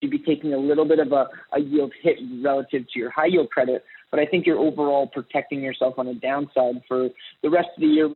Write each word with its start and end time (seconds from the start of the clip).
you'd 0.00 0.10
be 0.10 0.18
taking 0.18 0.54
a 0.54 0.58
little 0.58 0.84
bit 0.84 0.98
of 0.98 1.12
a, 1.12 1.26
a 1.52 1.60
yield 1.60 1.92
hit 2.02 2.18
relative 2.42 2.84
to 2.92 2.98
your 2.98 3.10
high 3.10 3.26
yield 3.26 3.50
credit. 3.50 3.84
But 4.10 4.20
I 4.20 4.26
think 4.26 4.46
you're 4.46 4.58
overall 4.58 5.06
protecting 5.06 5.60
yourself 5.60 5.98
on 5.98 6.06
the 6.06 6.14
downside 6.14 6.82
for 6.86 7.08
the 7.42 7.50
rest 7.50 7.68
of 7.76 7.80
the 7.80 7.86
year. 7.86 8.10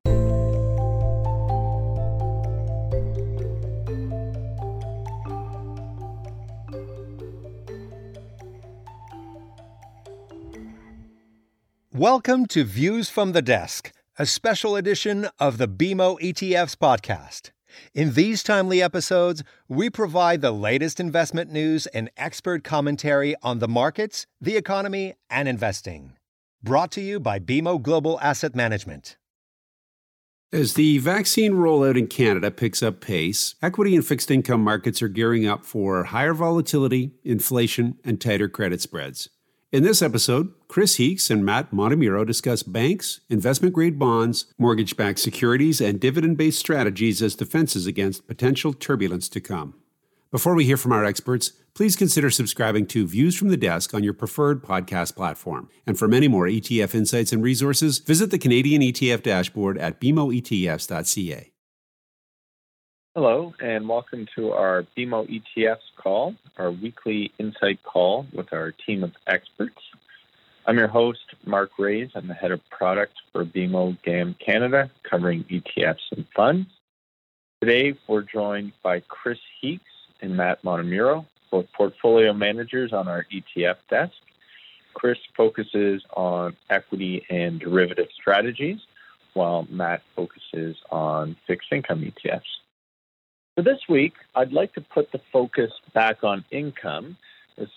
Welcome 11.94 12.46
to 12.46 12.64
Views 12.64 13.10
from 13.10 13.33
the 13.33 13.42
Desk, 13.42 13.92
a 14.19 14.24
special 14.26 14.76
edition 14.76 15.28
of 15.38 15.58
the 15.58 15.69
BMO 15.69 16.19
ETFs 16.20 16.74
podcast. 16.74 17.52
In 17.95 18.15
these 18.15 18.43
timely 18.43 18.83
episodes, 18.83 19.43
we 19.69 19.91
provide 19.91 20.41
the 20.41 20.52
latest 20.52 21.01
investment 21.01 21.51
news 21.51 21.87
and 21.89 22.11
expert 22.16 22.65
commentary 22.65 23.34
on 23.43 23.59
the 23.59 23.69
markets, 23.69 24.27
the 24.41 24.57
economy, 24.57 25.15
and 25.30 25.49
investing. 25.49 26.13
Brought 26.63 26.93
to 26.93 27.01
you 27.01 27.19
by 27.19 27.39
BMO 27.39 27.83
Global 27.83 28.21
Asset 28.21 28.55
Management. 28.55 29.16
As 30.53 30.75
the 30.75 30.99
vaccine 30.99 31.55
rollout 31.55 31.99
in 31.99 32.09
Canada 32.09 32.51
picks 32.51 32.83
up 32.83 33.01
pace, 33.01 33.55
equity 33.63 33.97
and 33.97 34.05
fixed 34.05 34.30
income 34.30 34.63
markets 34.63 35.01
are 35.01 35.09
gearing 35.09 35.47
up 35.47 35.65
for 35.65 36.05
higher 36.05 36.35
volatility, 36.35 37.13
inflation, 37.25 37.99
and 38.05 38.21
tighter 38.21 38.49
credit 38.49 38.83
spreads. 38.83 39.30
In 39.73 39.85
this 39.85 40.03
episode, 40.03 40.53
Chris 40.69 40.97
Heeks 40.97 41.31
and 41.31 41.47
Matt 41.47 41.71
Montemurro 41.71 42.27
discuss 42.27 42.63
banks, 42.63 43.21
investment 43.30 43.73
grade 43.75 43.99
bonds, 43.99 44.53
mortgage 44.59 44.99
backed 44.99 45.19
securities, 45.19 45.80
and 45.80 45.99
dividend 45.99 46.37
based 46.37 46.59
strategies 46.59 47.23
as 47.23 47.35
defenses 47.35 47.87
against 47.87 48.27
potential 48.27 48.75
turbulence 48.75 49.30
to 49.30 49.41
come. 49.41 49.73
Before 50.30 50.55
we 50.55 50.66
hear 50.66 50.77
from 50.77 50.93
our 50.93 51.07
experts, 51.07 51.53
please 51.73 51.97
consider 51.97 52.29
subscribing 52.29 52.85
to 52.89 53.07
Views 53.07 53.35
from 53.35 53.49
the 53.49 53.57
Desk 53.57 53.95
on 53.95 54.05
your 54.05 54.13
preferred 54.13 54.63
podcast 54.63 55.16
platform. 55.16 55.71
And 55.87 55.99
for 55.99 56.07
many 56.07 56.29
more 56.29 56.45
ETF 56.45 56.95
insights 56.95 57.33
and 57.33 57.43
resources, 57.43 57.99
visit 57.99 58.30
the 58.30 58.39
Canadian 58.39 58.83
ETF 58.83 59.23
dashboard 59.23 59.79
at 59.79 60.02
bmoetfs.ca. 60.02 61.51
Hello, 63.15 63.52
and 63.60 63.87
welcome 63.87 64.27
to 64.34 64.52
our 64.52 64.86
BMO 64.96 65.28
ETFs 65.28 65.77
call, 65.98 66.34
our 66.56 66.70
weekly 66.70 67.30
insight 67.38 67.82
call 67.82 68.24
with 68.32 68.55
our 68.55 68.72
team 68.86 69.05
of 69.05 69.12
experts. 69.27 69.82
I'm 70.66 70.78
your 70.78 70.88
host, 70.88 71.20
Mark 71.44 71.72
Raes. 71.78 72.08
I'm 72.14 72.27
the 72.27 72.33
head 72.33 72.52
of 72.52 72.62
product 72.70 73.12
for 73.30 73.44
BMO 73.44 73.98
GAM 74.02 74.34
Canada, 74.42 74.90
covering 75.02 75.44
ETFs 75.44 76.10
and 76.16 76.24
funds. 76.34 76.70
Today, 77.60 77.98
we're 78.08 78.22
joined 78.22 78.72
by 78.83 79.00
Chris 79.00 79.38
Heeks 79.60 79.83
and 80.22 80.34
Matt 80.34 80.62
Montemurro, 80.62 81.27
both 81.50 81.66
portfolio 81.77 82.33
managers 82.33 82.94
on 82.94 83.08
our 83.08 83.27
ETF 83.30 83.77
desk. 83.90 84.14
Chris 84.94 85.18
focuses 85.36 86.02
on 86.16 86.56
equity 86.70 87.27
and 87.28 87.60
derivative 87.60 88.08
strategies, 88.18 88.78
while 89.34 89.66
Matt 89.68 90.00
focuses 90.16 90.77
on 90.90 91.36
fixed 91.46 91.70
income 91.72 92.00
ETFs. 92.00 92.40
For 93.55 93.62
this 93.62 93.81
week, 93.89 94.14
I'd 94.34 94.53
like 94.53 94.72
to 94.75 94.81
put 94.81 95.12
the 95.12 95.20
focus 95.31 95.70
back 95.92 96.25
on 96.25 96.45
income, 96.50 97.17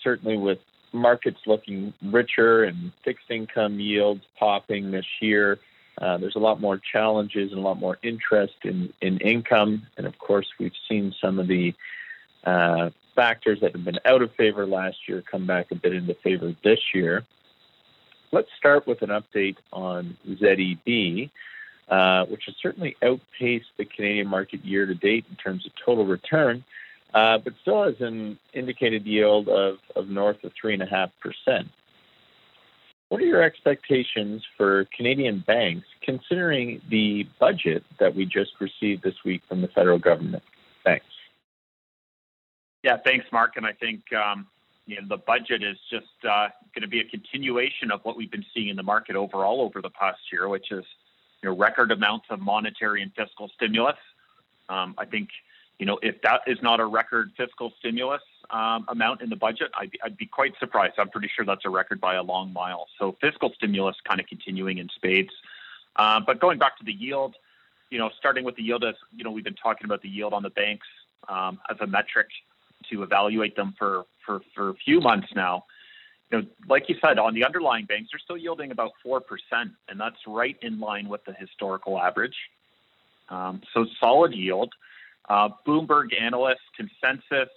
certainly 0.02 0.38
with 0.38 0.58
markets 0.92 1.40
looking 1.46 1.92
richer 2.02 2.64
and 2.64 2.92
fixed 3.04 3.30
income 3.30 3.78
yields 3.78 4.22
popping 4.38 4.90
this 4.90 5.04
year. 5.20 5.58
Uh, 6.00 6.16
there's 6.16 6.36
a 6.36 6.40
lot 6.40 6.60
more 6.60 6.78
challenges 6.78 7.52
and 7.52 7.60
a 7.60 7.62
lot 7.62 7.78
more 7.78 7.98
interest 8.02 8.54
in, 8.64 8.90
in 9.02 9.18
income. 9.18 9.86
And 9.98 10.06
of 10.06 10.18
course, 10.18 10.46
we've 10.58 10.72
seen 10.88 11.14
some 11.20 11.38
of 11.38 11.46
the 11.46 11.74
uh, 12.44 12.90
factors 13.14 13.58
that 13.60 13.72
have 13.72 13.84
been 13.84 13.98
out 14.06 14.22
of 14.22 14.32
favor 14.34 14.66
last 14.66 14.96
year 15.06 15.22
come 15.30 15.46
back 15.46 15.70
a 15.72 15.74
bit 15.74 15.92
into 15.92 16.14
favor 16.14 16.54
this 16.64 16.80
year. 16.94 17.24
Let's 18.32 18.48
start 18.56 18.86
with 18.86 19.02
an 19.02 19.10
update 19.10 19.56
on 19.72 20.16
ZEB. 20.26 21.30
Uh, 21.88 22.24
which 22.24 22.42
has 22.46 22.54
certainly 22.60 22.96
outpaced 23.04 23.68
the 23.78 23.84
Canadian 23.84 24.26
market 24.26 24.64
year 24.64 24.86
to 24.86 24.94
date 24.96 25.24
in 25.30 25.36
terms 25.36 25.64
of 25.64 25.70
total 25.84 26.04
return, 26.04 26.64
uh, 27.14 27.38
but 27.38 27.52
still 27.62 27.84
has 27.84 27.94
an 28.00 28.36
indicated 28.52 29.06
yield 29.06 29.48
of, 29.48 29.76
of 29.94 30.08
north 30.08 30.42
of 30.42 30.50
3.5%. 30.60 31.10
What 33.08 33.20
are 33.20 33.24
your 33.24 33.40
expectations 33.40 34.42
for 34.56 34.88
Canadian 34.96 35.44
banks 35.46 35.86
considering 36.02 36.82
the 36.90 37.24
budget 37.38 37.84
that 38.00 38.16
we 38.16 38.26
just 38.26 38.50
received 38.58 39.04
this 39.04 39.14
week 39.24 39.42
from 39.48 39.62
the 39.62 39.68
federal 39.68 40.00
government? 40.00 40.42
Thanks. 40.84 41.06
Yeah, 42.82 42.96
thanks, 43.04 43.26
Mark. 43.30 43.52
And 43.54 43.64
I 43.64 43.72
think 43.72 44.02
um, 44.12 44.48
you 44.86 45.00
know, 45.00 45.06
the 45.08 45.18
budget 45.18 45.62
is 45.62 45.76
just 45.88 46.06
uh, 46.24 46.48
going 46.74 46.82
to 46.82 46.88
be 46.88 46.98
a 46.98 47.04
continuation 47.04 47.92
of 47.92 48.00
what 48.02 48.16
we've 48.16 48.30
been 48.30 48.44
seeing 48.52 48.70
in 48.70 48.76
the 48.76 48.82
market 48.82 49.14
overall 49.14 49.60
over 49.60 49.80
the 49.80 49.90
past 49.90 50.18
year, 50.32 50.48
which 50.48 50.72
is 50.72 50.84
you 51.42 51.50
know, 51.50 51.56
record 51.56 51.90
amounts 51.92 52.26
of 52.30 52.40
monetary 52.40 53.02
and 53.02 53.12
fiscal 53.14 53.50
stimulus. 53.54 53.96
Um, 54.68 54.94
I 54.98 55.04
think, 55.04 55.28
you 55.78 55.86
know, 55.86 55.98
if 56.02 56.20
that 56.22 56.40
is 56.46 56.58
not 56.62 56.80
a 56.80 56.86
record 56.86 57.32
fiscal 57.36 57.72
stimulus 57.78 58.22
um, 58.50 58.86
amount 58.88 59.20
in 59.20 59.28
the 59.28 59.36
budget, 59.36 59.70
I'd 59.78 59.90
be, 59.90 60.00
I'd 60.02 60.16
be, 60.16 60.26
quite 60.26 60.54
surprised. 60.58 60.94
I'm 60.98 61.10
pretty 61.10 61.30
sure 61.34 61.44
that's 61.44 61.64
a 61.64 61.70
record 61.70 62.00
by 62.00 62.14
a 62.14 62.22
long 62.22 62.52
mile. 62.52 62.86
So 62.98 63.16
fiscal 63.20 63.52
stimulus 63.54 63.96
kind 64.06 64.20
of 64.20 64.26
continuing 64.26 64.78
in 64.78 64.88
spades. 64.94 65.30
Uh, 65.96 66.20
but 66.26 66.40
going 66.40 66.58
back 66.58 66.78
to 66.78 66.84
the 66.84 66.92
yield, 66.92 67.36
you 67.90 67.98
know, 67.98 68.10
starting 68.18 68.44
with 68.44 68.56
the 68.56 68.62
yield, 68.62 68.84
as 68.84 68.94
you 69.14 69.24
know, 69.24 69.30
we've 69.30 69.44
been 69.44 69.54
talking 69.54 69.84
about 69.84 70.02
the 70.02 70.08
yield 70.08 70.32
on 70.32 70.42
the 70.42 70.50
banks 70.50 70.86
um, 71.28 71.58
as 71.70 71.76
a 71.80 71.86
metric 71.86 72.28
to 72.90 73.02
evaluate 73.02 73.56
them 73.56 73.74
for, 73.78 74.04
for, 74.24 74.40
for 74.54 74.70
a 74.70 74.74
few 74.74 75.00
months 75.00 75.28
now 75.34 75.64
you 76.30 76.38
know, 76.38 76.46
like 76.68 76.88
you 76.88 76.96
said, 77.04 77.18
on 77.18 77.34
the 77.34 77.44
underlying 77.44 77.84
banks, 77.84 78.10
they're 78.12 78.18
still 78.18 78.36
yielding 78.36 78.70
about 78.72 78.92
4%, 79.04 79.20
and 79.88 80.00
that's 80.00 80.16
right 80.26 80.56
in 80.62 80.80
line 80.80 81.08
with 81.08 81.24
the 81.24 81.32
historical 81.32 81.98
average. 81.98 82.36
Um, 83.28 83.62
so 83.72 83.86
solid 84.00 84.32
yield. 84.32 84.72
Uh, 85.28 85.48
Bloomberg 85.66 86.20
analyst 86.20 86.60
consensus 86.76 87.50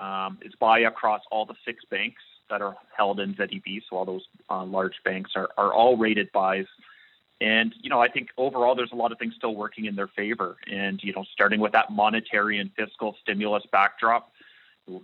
um, 0.00 0.38
is 0.42 0.52
buy 0.60 0.80
across 0.80 1.22
all 1.30 1.44
the 1.44 1.54
six 1.64 1.84
banks 1.90 2.22
that 2.50 2.62
are 2.62 2.76
held 2.96 3.20
in 3.20 3.34
ZEB. 3.34 3.82
So 3.88 3.96
all 3.96 4.04
those 4.04 4.24
uh, 4.48 4.64
large 4.64 4.94
banks 5.04 5.32
are, 5.34 5.48
are 5.56 5.72
all 5.72 5.96
rated 5.96 6.30
buys. 6.32 6.66
And, 7.40 7.74
you 7.80 7.90
know, 7.90 8.00
I 8.00 8.08
think 8.08 8.30
overall 8.36 8.74
there's 8.74 8.92
a 8.92 8.96
lot 8.96 9.12
of 9.12 9.18
things 9.18 9.34
still 9.36 9.54
working 9.54 9.84
in 9.84 9.94
their 9.94 10.08
favor. 10.08 10.56
And, 10.70 11.00
you 11.02 11.12
know, 11.12 11.24
starting 11.32 11.60
with 11.60 11.72
that 11.72 11.90
monetary 11.90 12.58
and 12.58 12.70
fiscal 12.74 13.16
stimulus 13.22 13.64
backdrop, 13.70 14.32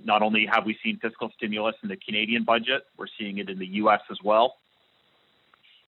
not 0.05 0.23
only 0.23 0.47
have 0.47 0.65
we 0.65 0.79
seen 0.83 0.99
fiscal 0.99 1.31
stimulus 1.37 1.77
in 1.83 1.89
the 1.89 1.97
Canadian 1.97 2.45
budget, 2.45 2.87
we're 2.97 3.07
seeing 3.19 3.39
it 3.39 3.49
in 3.51 3.59
the 3.59 3.67
U.S. 3.67 4.01
as 4.11 4.19
well. 4.23 4.57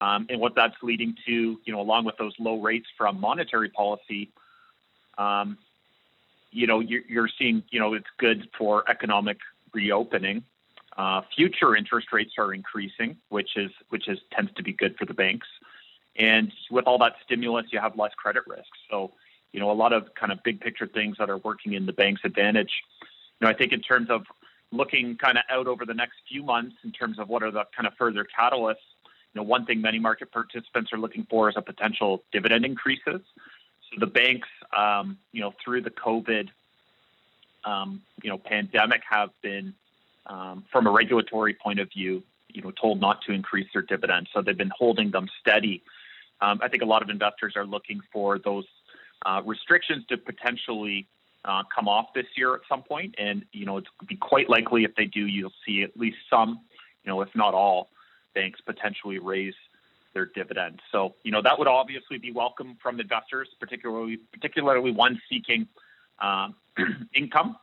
Um, 0.01 0.25
and 0.29 0.39
what 0.39 0.55
that's 0.55 0.75
leading 0.81 1.15
to, 1.25 1.59
you 1.63 1.73
know, 1.73 1.79
along 1.79 2.05
with 2.05 2.17
those 2.17 2.33
low 2.37 2.59
rates 2.61 2.87
from 2.97 3.19
monetary 3.19 3.69
policy, 3.69 4.29
um, 5.17 5.57
you 6.51 6.67
know, 6.67 6.79
you're, 6.79 7.03
you're, 7.07 7.29
seeing, 7.37 7.63
you 7.69 7.79
know, 7.79 7.93
it's 7.93 8.07
good 8.17 8.49
for 8.57 8.89
economic 8.89 9.37
reopening. 9.73 10.43
Uh, 10.97 11.21
future 11.35 11.75
interest 11.75 12.11
rates 12.13 12.33
are 12.37 12.53
increasing, 12.53 13.17
which 13.29 13.57
is 13.57 13.71
which 13.89 14.07
is 14.07 14.19
tends 14.31 14.53
to 14.53 14.63
be 14.63 14.71
good 14.71 14.97
for 14.97 15.05
the 15.05 15.13
banks. 15.13 15.47
And 16.17 16.51
with 16.71 16.85
all 16.85 16.97
that 16.99 17.15
stimulus, 17.25 17.65
you 17.71 17.79
have 17.79 17.97
less 17.97 18.13
credit 18.15 18.43
risk. 18.47 18.69
So, 18.89 19.11
you 19.51 19.59
know, 19.59 19.69
a 19.71 19.73
lot 19.73 19.91
of 19.91 20.15
kind 20.15 20.31
of 20.31 20.41
big 20.43 20.61
picture 20.61 20.87
things 20.87 21.17
that 21.19 21.29
are 21.29 21.37
working 21.37 21.73
in 21.73 21.85
the 21.85 21.93
bank's 21.93 22.21
advantage 22.23 22.71
know, 23.41 23.49
I 23.49 23.53
think 23.53 23.73
in 23.73 23.81
terms 23.81 24.09
of 24.09 24.23
looking 24.71 25.17
kind 25.17 25.37
of 25.37 25.43
out 25.49 25.67
over 25.67 25.85
the 25.85 25.93
next 25.93 26.15
few 26.29 26.43
months 26.43 26.75
in 26.83 26.91
terms 26.91 27.19
of 27.19 27.29
what 27.29 27.43
are 27.43 27.51
the 27.51 27.63
kind 27.75 27.87
of 27.87 27.93
further 27.97 28.25
catalysts, 28.37 28.75
you 29.33 29.41
know, 29.41 29.43
one 29.43 29.65
thing 29.65 29.81
many 29.81 29.99
market 29.99 30.31
participants 30.31 30.91
are 30.93 30.97
looking 30.97 31.25
for 31.29 31.49
is 31.49 31.55
a 31.57 31.61
potential 31.61 32.23
dividend 32.31 32.65
increases. 32.65 33.21
So 33.89 33.99
the 33.99 34.07
banks, 34.07 34.47
um, 34.75 35.17
you 35.31 35.41
know, 35.41 35.53
through 35.63 35.81
the 35.81 35.91
COVID, 35.91 36.49
um, 37.65 38.01
you 38.23 38.29
know, 38.29 38.37
pandemic 38.37 39.01
have 39.09 39.29
been, 39.41 39.73
um, 40.27 40.63
from 40.71 40.87
a 40.87 40.91
regulatory 40.91 41.53
point 41.53 41.79
of 41.79 41.89
view, 41.91 42.23
you 42.49 42.61
know, 42.61 42.71
told 42.71 43.01
not 43.01 43.21
to 43.23 43.33
increase 43.33 43.67
their 43.73 43.81
dividends. 43.81 44.29
So 44.33 44.41
they've 44.41 44.57
been 44.57 44.71
holding 44.75 45.11
them 45.11 45.27
steady. 45.41 45.83
Um, 46.41 46.59
I 46.63 46.67
think 46.67 46.83
a 46.83 46.85
lot 46.85 47.01
of 47.01 47.09
investors 47.09 47.53
are 47.55 47.65
looking 47.65 48.01
for 48.11 48.39
those 48.39 48.65
uh, 49.25 49.41
restrictions 49.45 50.05
to 50.07 50.17
potentially 50.17 51.07
uh, 51.45 51.63
come 51.73 51.87
off 51.87 52.07
this 52.13 52.25
year 52.35 52.55
at 52.55 52.61
some 52.67 52.81
point, 52.81 53.15
and 53.17 53.45
you 53.51 53.65
know 53.65 53.77
it's 53.77 53.87
be 54.07 54.15
quite 54.15 54.49
likely 54.49 54.83
if 54.83 54.95
they 54.95 55.05
do, 55.05 55.25
you'll 55.27 55.53
see 55.65 55.83
at 55.83 55.95
least 55.97 56.17
some, 56.29 56.61
you 57.03 57.11
know, 57.11 57.21
if 57.21 57.29
not 57.35 57.53
all, 57.53 57.89
banks 58.33 58.59
potentially 58.65 59.19
raise 59.19 59.53
their 60.13 60.25
dividends. 60.25 60.79
So 60.91 61.13
you 61.23 61.31
know 61.31 61.41
that 61.43 61.57
would 61.57 61.67
obviously 61.67 62.17
be 62.17 62.31
welcome 62.31 62.77
from 62.81 62.99
investors, 62.99 63.47
particularly 63.59 64.17
particularly 64.33 64.91
ones 64.91 65.19
seeking 65.29 65.67
um, 66.19 66.55
income. 67.15 67.57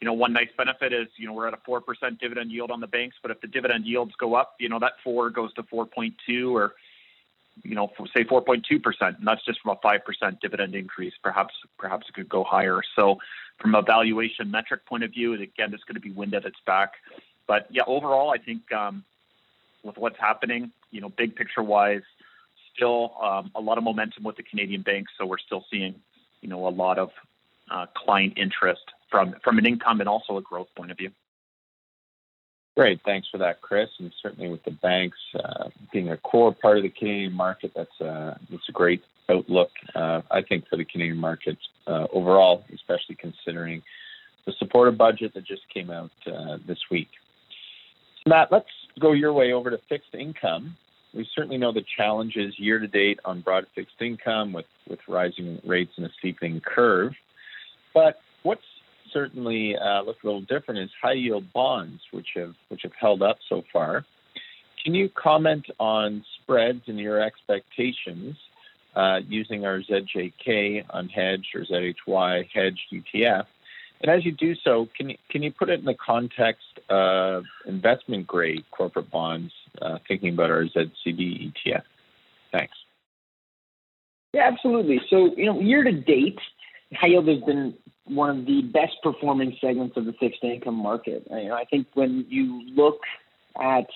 You 0.00 0.06
know, 0.06 0.14
one 0.14 0.32
nice 0.32 0.48
benefit 0.56 0.92
is 0.92 1.08
you 1.16 1.26
know 1.26 1.34
we're 1.34 1.48
at 1.48 1.54
a 1.54 1.60
four 1.64 1.80
percent 1.80 2.18
dividend 2.20 2.50
yield 2.50 2.70
on 2.70 2.80
the 2.80 2.86
banks, 2.86 3.16
but 3.20 3.30
if 3.30 3.40
the 3.40 3.48
dividend 3.48 3.84
yields 3.84 4.12
go 4.18 4.34
up, 4.34 4.54
you 4.58 4.68
know 4.70 4.78
that 4.78 4.92
four 5.02 5.28
goes 5.28 5.52
to 5.54 5.62
four 5.64 5.84
point 5.84 6.14
two 6.26 6.56
or 6.56 6.74
you 7.62 7.74
know, 7.74 7.90
say 8.14 8.24
4.2%, 8.24 8.62
and 9.00 9.26
that's 9.26 9.44
just 9.44 9.60
from 9.60 9.76
a 9.76 9.86
5% 9.86 10.40
dividend 10.40 10.74
increase. 10.74 11.14
Perhaps, 11.22 11.54
perhaps 11.78 12.06
it 12.08 12.14
could 12.14 12.28
go 12.28 12.44
higher. 12.44 12.80
So, 12.96 13.18
from 13.60 13.74
a 13.74 13.82
valuation 13.82 14.50
metric 14.50 14.84
point 14.86 15.04
of 15.04 15.12
view, 15.12 15.34
again, 15.34 15.72
it's 15.72 15.84
going 15.84 15.94
to 15.94 16.00
be 16.00 16.10
wind 16.10 16.34
at 16.34 16.44
its 16.44 16.58
back. 16.66 16.92
But 17.46 17.66
yeah, 17.70 17.82
overall, 17.86 18.30
I 18.30 18.38
think 18.38 18.72
um, 18.72 19.04
with 19.84 19.96
what's 19.96 20.18
happening, 20.18 20.72
you 20.90 21.00
know, 21.00 21.08
big 21.08 21.36
picture 21.36 21.62
wise, 21.62 22.02
still 22.74 23.14
um, 23.22 23.52
a 23.54 23.60
lot 23.60 23.78
of 23.78 23.84
momentum 23.84 24.24
with 24.24 24.36
the 24.36 24.42
Canadian 24.42 24.82
banks. 24.82 25.12
So 25.18 25.26
we're 25.26 25.38
still 25.38 25.64
seeing, 25.70 25.94
you 26.40 26.48
know, 26.48 26.66
a 26.66 26.70
lot 26.70 26.98
of 26.98 27.10
uh, 27.70 27.86
client 27.96 28.34
interest 28.36 28.82
from 29.10 29.34
from 29.44 29.58
an 29.58 29.66
income 29.66 30.00
and 30.00 30.08
also 30.08 30.36
a 30.36 30.42
growth 30.42 30.68
point 30.76 30.90
of 30.90 30.96
view. 30.96 31.10
Great, 32.76 33.00
thanks 33.04 33.28
for 33.30 33.38
that, 33.38 33.60
Chris. 33.60 33.88
And 34.00 34.12
certainly 34.20 34.50
with 34.50 34.64
the 34.64 34.72
banks 34.72 35.18
uh, 35.42 35.68
being 35.92 36.10
a 36.10 36.16
core 36.16 36.52
part 36.52 36.76
of 36.76 36.82
the 36.82 36.88
Canadian 36.88 37.32
market, 37.32 37.72
that's 37.74 38.00
a 38.00 38.06
uh, 38.06 38.34
that's 38.50 38.68
a 38.68 38.72
great 38.72 39.02
outlook. 39.28 39.70
Uh, 39.94 40.22
I 40.30 40.42
think 40.42 40.66
for 40.68 40.76
the 40.76 40.84
Canadian 40.84 41.18
market 41.18 41.56
uh, 41.86 42.06
overall, 42.12 42.64
especially 42.74 43.14
considering 43.14 43.82
the 44.44 44.52
supportive 44.58 44.98
budget 44.98 45.34
that 45.34 45.44
just 45.44 45.62
came 45.72 45.90
out 45.90 46.10
uh, 46.26 46.58
this 46.66 46.78
week. 46.90 47.08
So 48.24 48.30
Matt, 48.30 48.50
let's 48.50 48.68
go 49.00 49.12
your 49.12 49.32
way 49.32 49.52
over 49.52 49.70
to 49.70 49.78
fixed 49.88 50.14
income. 50.14 50.76
We 51.14 51.28
certainly 51.34 51.58
know 51.58 51.72
the 51.72 51.84
challenges 51.96 52.58
year 52.58 52.80
to 52.80 52.88
date 52.88 53.20
on 53.24 53.40
broad 53.40 53.66
fixed 53.74 54.00
income 54.00 54.52
with, 54.52 54.66
with 54.88 54.98
rising 55.06 55.60
rates 55.64 55.92
and 55.96 56.06
a 56.06 56.10
steepening 56.18 56.60
curve. 56.60 57.12
But 57.94 58.20
what's 58.42 58.64
certainly 59.14 59.74
uh, 59.76 60.02
looked 60.02 60.22
a 60.22 60.26
little 60.26 60.42
different 60.42 60.80
is 60.80 60.90
high 61.00 61.12
yield 61.12 61.50
bonds, 61.54 62.02
which 62.10 62.28
have 62.34 62.54
which 62.68 62.82
have 62.82 62.92
held 63.00 63.22
up 63.22 63.38
so 63.48 63.64
far. 63.72 64.04
Can 64.84 64.94
you 64.94 65.08
comment 65.08 65.64
on 65.80 66.22
spreads 66.42 66.82
and 66.88 66.98
your 66.98 67.22
expectations 67.22 68.36
uh, 68.94 69.20
using 69.26 69.64
our 69.64 69.80
ZJK 69.80 70.84
unhedged 70.88 71.54
or 71.54 71.64
ZHY 71.64 72.48
hedged 72.52 72.92
ETF 72.92 73.46
and 74.04 74.10
as 74.10 74.22
you 74.24 74.32
do 74.32 74.54
so, 74.54 74.86
can 74.94 75.08
you, 75.08 75.16
can 75.30 75.42
you 75.42 75.50
put 75.50 75.70
it 75.70 75.78
in 75.78 75.86
the 75.86 75.94
context 75.94 76.78
of 76.90 77.44
investment 77.64 78.26
grade 78.26 78.64
corporate 78.70 79.10
bonds, 79.10 79.50
uh, 79.80 79.96
thinking 80.06 80.34
about 80.34 80.50
our 80.50 80.64
ZCB 80.64 81.52
ETF? 81.52 81.84
Thanks. 82.52 82.74
Yeah, 84.34 84.46
absolutely. 84.52 85.00
So, 85.08 85.34
you 85.36 85.46
know, 85.46 85.58
year 85.58 85.82
to 85.82 85.92
date, 85.92 86.38
high 86.92 87.08
yield 87.08 87.28
has 87.28 87.40
been 87.40 87.72
one 88.06 88.30
of 88.30 88.46
the 88.46 88.62
best 88.62 88.94
performing 89.02 89.56
segments 89.60 89.96
of 89.96 90.04
the 90.04 90.12
fixed 90.12 90.42
income 90.42 90.74
market. 90.74 91.26
You 91.30 91.48
know, 91.48 91.54
I 91.54 91.64
think 91.64 91.86
when 91.94 92.26
you 92.28 92.62
look 92.74 93.00
at 93.60 93.86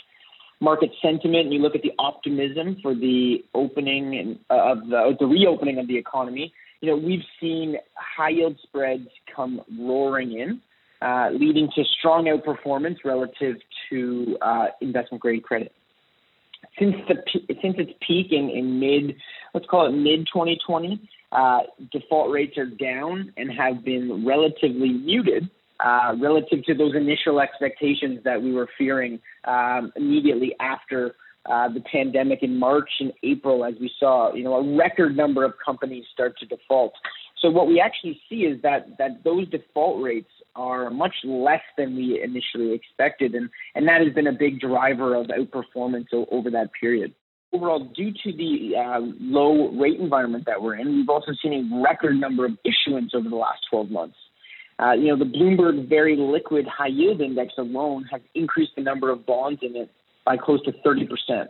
market 0.61 0.91
sentiment 1.03 1.47
and 1.47 1.53
you 1.53 1.61
look 1.61 1.75
at 1.75 1.83
the 1.83 1.93
optimism 1.99 2.79
for 2.83 2.95
the 2.95 3.45
opening 3.55 4.39
of 4.51 4.81
the, 4.89 5.17
the 5.19 5.27
reopening 5.27 5.79
of 5.79 5.87
the 5.87 5.97
economy, 5.97 6.53
you 6.81 6.89
know, 6.89 6.97
we've 6.97 7.25
seen 7.41 7.77
high 7.95 8.31
yield 8.31 8.57
spreads 8.63 9.09
come 9.35 9.61
roaring 9.79 10.33
in, 10.33 10.61
uh, 11.03 11.31
leading 11.33 11.69
to 11.75 11.85
strong 11.99 12.27
outperformance 12.27 12.99
relative 13.05 13.57
to 13.91 14.39
uh, 14.41 14.67
investment 14.81 15.21
grade 15.21 15.43
credit. 15.43 15.73
Since 16.79 16.97
the 17.09 17.15
since 17.63 17.77
its 17.79 17.93
peak 18.07 18.29
in, 18.31 18.51
in 18.51 18.81
mid, 18.81 19.17
let's 19.55 19.67
call 19.67 19.87
it 19.87 19.93
mid 19.93 20.27
2020, 20.33 21.01
uh, 21.33 21.61
default 21.93 22.31
rates 22.31 22.57
are 22.57 22.67
down 22.67 23.33
and 23.37 23.51
have 23.51 23.85
been 23.85 24.27
relatively 24.27 24.91
muted 24.91 25.51
uh, 25.85 26.15
relative 26.21 26.65
to 26.65 26.75
those 26.75 26.95
initial 26.95 27.41
expectations 27.41 28.21
that 28.25 28.43
we 28.43 28.53
were 28.53 28.69
fearing 28.77 29.21
um, 29.45 29.93
immediately 29.97 30.55
after 30.61 31.15
uh, 31.47 31.69
the 31.69 31.81
pandemic 31.81 32.43
in 32.43 32.59
March 32.59 32.91
and 33.01 33.13
April, 33.23 33.65
as 33.65 33.75
we 33.81 33.91
saw, 33.99 34.33
you 34.35 34.45
know, 34.45 34.55
a 34.55 34.77
record 34.77 35.17
number 35.17 35.45
of 35.45 35.55
companies 35.65 36.05
start 36.13 36.39
to 36.39 36.47
default. 36.47 36.93
So 37.41 37.49
what 37.51 37.69
we 37.69 37.81
actually 37.81 38.21
see 38.29 38.43
is 38.43 38.61
that 38.63 38.99
that 38.99 39.23
those 39.25 39.49
default 39.49 40.03
rates 40.03 40.31
are 40.57 40.91
much 40.91 41.15
less 41.25 41.63
than 41.77 41.95
we 41.95 42.21
initially 42.23 42.73
expected, 42.75 43.35
and 43.35 43.49
and 43.75 43.87
that 43.89 44.03
has 44.03 44.13
been 44.13 44.27
a 44.27 44.33
big 44.33 44.61
driver 44.61 45.15
of 45.15 45.29
outperformance 45.29 46.09
over 46.13 46.51
that 46.51 46.71
period. 46.79 47.15
Overall, 47.59 47.81
due 47.81 48.13
to 48.13 48.33
the 48.33 48.77
uh, 48.77 49.01
low 49.21 49.71
rate 49.77 49.99
environment 49.99 50.45
that 50.47 50.63
we're 50.63 50.77
in, 50.77 50.95
we've 50.95 51.09
also 51.09 51.33
seen 51.43 51.53
a 51.53 51.83
record 51.83 52.15
number 52.21 52.47
of 52.47 52.53
issuance 52.65 53.11
over 53.15 53.29
the 53.29 53.35
last 53.35 53.63
12 53.69 53.91
months. 53.91 54.17
Uh, 54.79 54.93
you 54.93 55.09
know, 55.09 55.19
the 55.19 55.25
Bloomberg 55.25 55.89
Very 55.89 56.17
Liquid 56.17 56.67
High 56.69 56.87
Yield 56.87 57.21
Index 57.21 57.55
alone 57.59 58.05
has 58.13 58.21
increased 58.37 58.73
the 58.77 58.83
number 58.83 59.11
of 59.11 59.27
bonds 59.27 59.61
in 59.61 59.75
it 59.75 59.91
by 60.25 60.37
close 60.37 60.63
to 60.67 60.73
30%. 60.73 61.49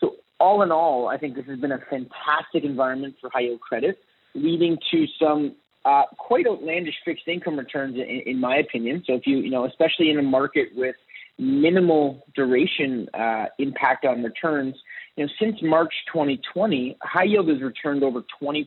So, 0.00 0.16
all 0.38 0.60
in 0.60 0.70
all, 0.70 1.08
I 1.08 1.16
think 1.16 1.34
this 1.34 1.46
has 1.46 1.58
been 1.58 1.72
a 1.72 1.78
fantastic 1.88 2.62
environment 2.62 3.14
for 3.20 3.30
high 3.30 3.40
yield 3.40 3.60
credit, 3.60 3.96
leading 4.34 4.76
to 4.90 5.06
some 5.18 5.54
uh, 5.86 6.02
quite 6.18 6.46
outlandish 6.46 6.96
fixed 7.06 7.26
income 7.26 7.58
returns, 7.58 7.94
in, 7.94 8.22
in, 8.26 8.38
my 8.38 8.56
opinion. 8.56 9.02
So, 9.06 9.14
if 9.14 9.26
you, 9.26 9.38
you 9.38 9.50
know, 9.50 9.64
especially 9.64 10.10
in 10.10 10.18
a 10.18 10.22
market 10.22 10.68
with 10.76 10.96
minimal 11.38 12.22
duration 12.34 13.08
uh, 13.14 13.46
impact 13.58 14.04
on 14.04 14.22
returns, 14.22 14.74
you 15.16 15.24
know, 15.24 15.32
since 15.40 15.56
March 15.62 15.92
2020, 16.12 16.96
high 17.02 17.24
yield 17.24 17.48
has 17.48 17.60
returned 17.60 18.04
over 18.04 18.22
20%. 18.42 18.66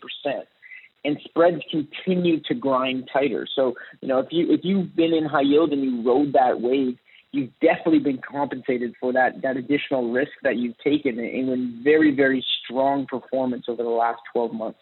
And 1.06 1.18
spreads 1.24 1.62
continue 1.72 2.42
to 2.42 2.54
grind 2.54 3.10
tighter. 3.14 3.48
So, 3.56 3.76
you 4.02 4.10
know, 4.10 4.20
if 4.20 4.28
you 4.32 4.52
if 4.52 4.66
you've 4.66 4.94
been 4.98 5.14
in 5.14 5.24
high 5.24 5.44
yield 5.44 5.72
and 5.72 5.82
you 5.82 6.02
rode 6.06 6.34
that 6.34 6.60
wave, 6.60 6.98
you've 7.32 7.52
definitely 7.62 8.00
been 8.00 8.20
compensated 8.20 8.96
for 9.00 9.14
that 9.14 9.42
that 9.42 9.56
additional 9.56 10.12
risk 10.12 10.32
that 10.44 10.58
you've 10.58 10.78
taken 10.80 11.18
in 11.18 11.80
very 11.86 12.14
very 12.14 12.46
strong 12.66 13.06
performance 13.06 13.64
over 13.70 13.82
the 13.82 13.88
last 13.88 14.20
12 14.34 14.54
months. 14.54 14.80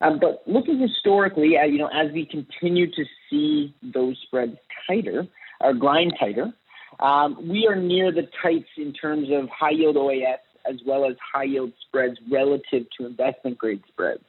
Um, 0.00 0.20
but 0.20 0.42
looking 0.46 0.78
historically, 0.78 1.56
uh, 1.58 1.64
you 1.64 1.78
know, 1.78 1.88
as 1.88 2.12
we 2.12 2.24
continue 2.24 2.88
to 2.92 3.04
see 3.28 3.74
those 3.82 4.16
spreads 4.26 4.56
tighter 4.86 5.26
or 5.60 5.74
grind 5.74 6.14
tighter, 6.20 6.52
um, 7.00 7.48
we 7.48 7.66
are 7.66 7.76
near 7.76 8.12
the 8.12 8.28
tights 8.42 8.68
in 8.76 8.92
terms 8.92 9.28
of 9.32 9.48
high 9.48 9.70
yield 9.70 9.96
OAS 9.96 10.38
as 10.68 10.76
well 10.86 11.04
as 11.04 11.16
high 11.32 11.44
yield 11.44 11.72
spreads 11.86 12.18
relative 12.30 12.86
to 12.98 13.06
investment 13.06 13.58
grade 13.58 13.82
spreads. 13.88 14.24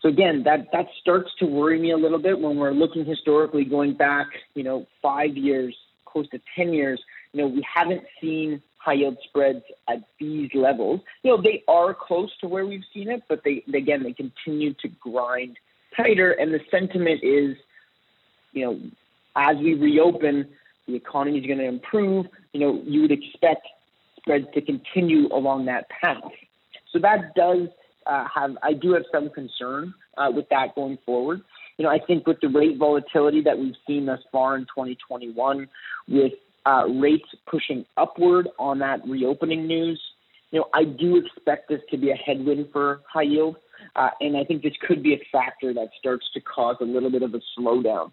So 0.00 0.08
again, 0.08 0.44
that 0.44 0.68
that 0.72 0.86
starts 1.00 1.30
to 1.40 1.46
worry 1.46 1.78
me 1.80 1.90
a 1.90 1.96
little 1.96 2.20
bit 2.20 2.38
when 2.38 2.56
we're 2.56 2.72
looking 2.72 3.04
historically, 3.04 3.64
going 3.64 3.94
back, 3.94 4.28
you 4.54 4.62
know, 4.62 4.86
five 5.02 5.36
years 5.36 5.74
close 6.04 6.28
to 6.30 6.40
10 6.56 6.72
years, 6.72 7.00
you 7.32 7.42
know, 7.42 7.48
we 7.48 7.64
haven't 7.74 8.02
seen 8.20 8.62
high 8.78 8.94
yield 8.94 9.18
spreads 9.24 9.62
at 9.88 9.98
these 10.18 10.50
levels. 10.54 11.00
You 11.22 11.32
know, 11.36 11.42
they 11.42 11.62
are 11.68 11.94
close 11.94 12.30
to 12.40 12.48
where 12.48 12.66
we've 12.66 12.84
seen 12.94 13.10
it, 13.10 13.22
but 13.28 13.42
they 13.44 13.62
again 13.74 14.02
they 14.02 14.12
continue 14.12 14.72
to 14.74 14.88
grind 15.00 15.58
tighter, 15.96 16.32
and 16.32 16.52
the 16.52 16.60
sentiment 16.70 17.20
is, 17.22 17.56
you 18.52 18.64
know, 18.64 18.80
as 19.36 19.56
we 19.56 19.74
reopen, 19.74 20.48
the 20.86 20.94
economy 20.94 21.38
is 21.38 21.46
going 21.46 21.58
to 21.58 21.66
improve. 21.66 22.26
You 22.52 22.60
know, 22.60 22.82
you 22.84 23.02
would 23.02 23.12
expect 23.12 23.66
to 24.28 24.60
continue 24.60 25.26
along 25.32 25.66
that 25.66 25.88
path. 25.88 26.22
So 26.92 26.98
that 27.00 27.34
does 27.34 27.68
uh, 28.06 28.24
have 28.34 28.56
I 28.62 28.72
do 28.72 28.92
have 28.92 29.04
some 29.12 29.30
concern 29.30 29.94
uh, 30.16 30.30
with 30.34 30.48
that 30.50 30.74
going 30.74 30.98
forward 31.04 31.42
you 31.78 31.84
know, 31.84 31.90
I 31.90 32.00
think 32.04 32.26
with 32.26 32.40
the 32.40 32.48
rate 32.48 32.76
volatility 32.76 33.40
that 33.42 33.56
we've 33.56 33.76
seen 33.86 34.06
thus 34.06 34.18
far 34.32 34.56
in 34.56 34.62
2021, 34.64 35.68
with 36.08 36.32
uh, 36.66 36.84
rates 36.88 37.28
pushing 37.46 37.86
upward 37.96 38.48
on 38.58 38.80
that 38.80 39.06
reopening 39.06 39.66
news, 39.66 40.00
you 40.50 40.58
know, 40.58 40.66
I 40.74 40.84
do 40.84 41.16
expect 41.16 41.68
this 41.68 41.80
to 41.90 41.96
be 41.96 42.10
a 42.10 42.16
headwind 42.16 42.68
for 42.72 43.00
high 43.10 43.22
yield, 43.22 43.56
uh, 43.94 44.10
and 44.20 44.36
I 44.36 44.44
think 44.44 44.62
this 44.62 44.72
could 44.86 45.02
be 45.02 45.14
a 45.14 45.20
factor 45.30 45.72
that 45.74 45.90
starts 45.98 46.26
to 46.34 46.40
cause 46.40 46.76
a 46.80 46.84
little 46.84 47.10
bit 47.10 47.22
of 47.22 47.34
a 47.34 47.40
slowdown. 47.56 48.10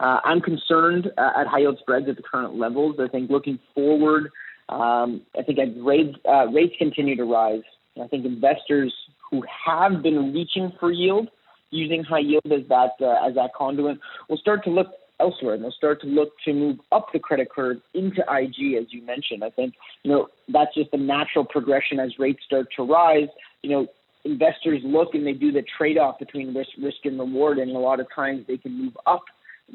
Uh, 0.00 0.20
I'm 0.22 0.42
concerned 0.42 1.10
uh, 1.16 1.30
at 1.40 1.46
high 1.46 1.60
yield 1.60 1.78
spreads 1.80 2.08
at 2.10 2.16
the 2.16 2.22
current 2.22 2.56
levels. 2.56 2.96
I 3.00 3.08
think 3.08 3.30
looking 3.30 3.58
forward, 3.74 4.30
um, 4.68 5.22
I 5.38 5.42
think 5.42 5.58
as 5.58 5.68
rates 5.82 6.16
uh, 6.28 6.46
rates 6.48 6.74
continue 6.78 7.16
to 7.16 7.24
rise, 7.24 7.62
I 8.02 8.06
think 8.06 8.24
investors 8.24 8.94
who 9.30 9.42
have 9.66 10.02
been 10.02 10.32
reaching 10.32 10.72
for 10.78 10.90
yield 10.92 11.28
using 11.70 12.02
high 12.02 12.20
yield 12.20 12.46
as 12.46 12.66
that 12.68 12.92
uh, 13.00 13.26
as 13.26 13.34
that 13.34 13.50
conduit 13.56 13.98
will 14.28 14.36
start 14.36 14.64
to 14.64 14.70
look 14.70 14.88
elsewhere 15.20 15.54
and 15.54 15.64
they'll 15.64 15.72
start 15.72 16.00
to 16.00 16.06
look 16.06 16.30
to 16.44 16.52
move 16.52 16.78
up 16.92 17.08
the 17.12 17.18
credit 17.18 17.50
curve 17.50 17.78
into 17.94 18.20
IG 18.20 18.74
as 18.74 18.86
you 18.90 19.02
mentioned. 19.02 19.42
I 19.42 19.50
think 19.50 19.74
you 20.02 20.10
know 20.10 20.28
that's 20.48 20.74
just 20.74 20.90
a 20.92 20.98
natural 20.98 21.44
progression 21.44 21.98
as 21.98 22.18
rates 22.18 22.40
start 22.44 22.68
to 22.76 22.82
rise. 22.82 23.28
You 23.62 23.70
know 23.70 23.86
investors 24.24 24.80
look 24.84 25.14
and 25.14 25.26
they 25.26 25.32
do 25.32 25.52
the 25.52 25.64
trade-off 25.76 26.18
between 26.18 26.54
risk 26.54 26.70
risk 26.82 26.98
and 27.04 27.18
reward 27.18 27.58
and 27.58 27.70
a 27.70 27.78
lot 27.78 28.00
of 28.00 28.06
times 28.14 28.44
they 28.46 28.58
can 28.58 28.72
move 28.72 28.96
up 29.06 29.22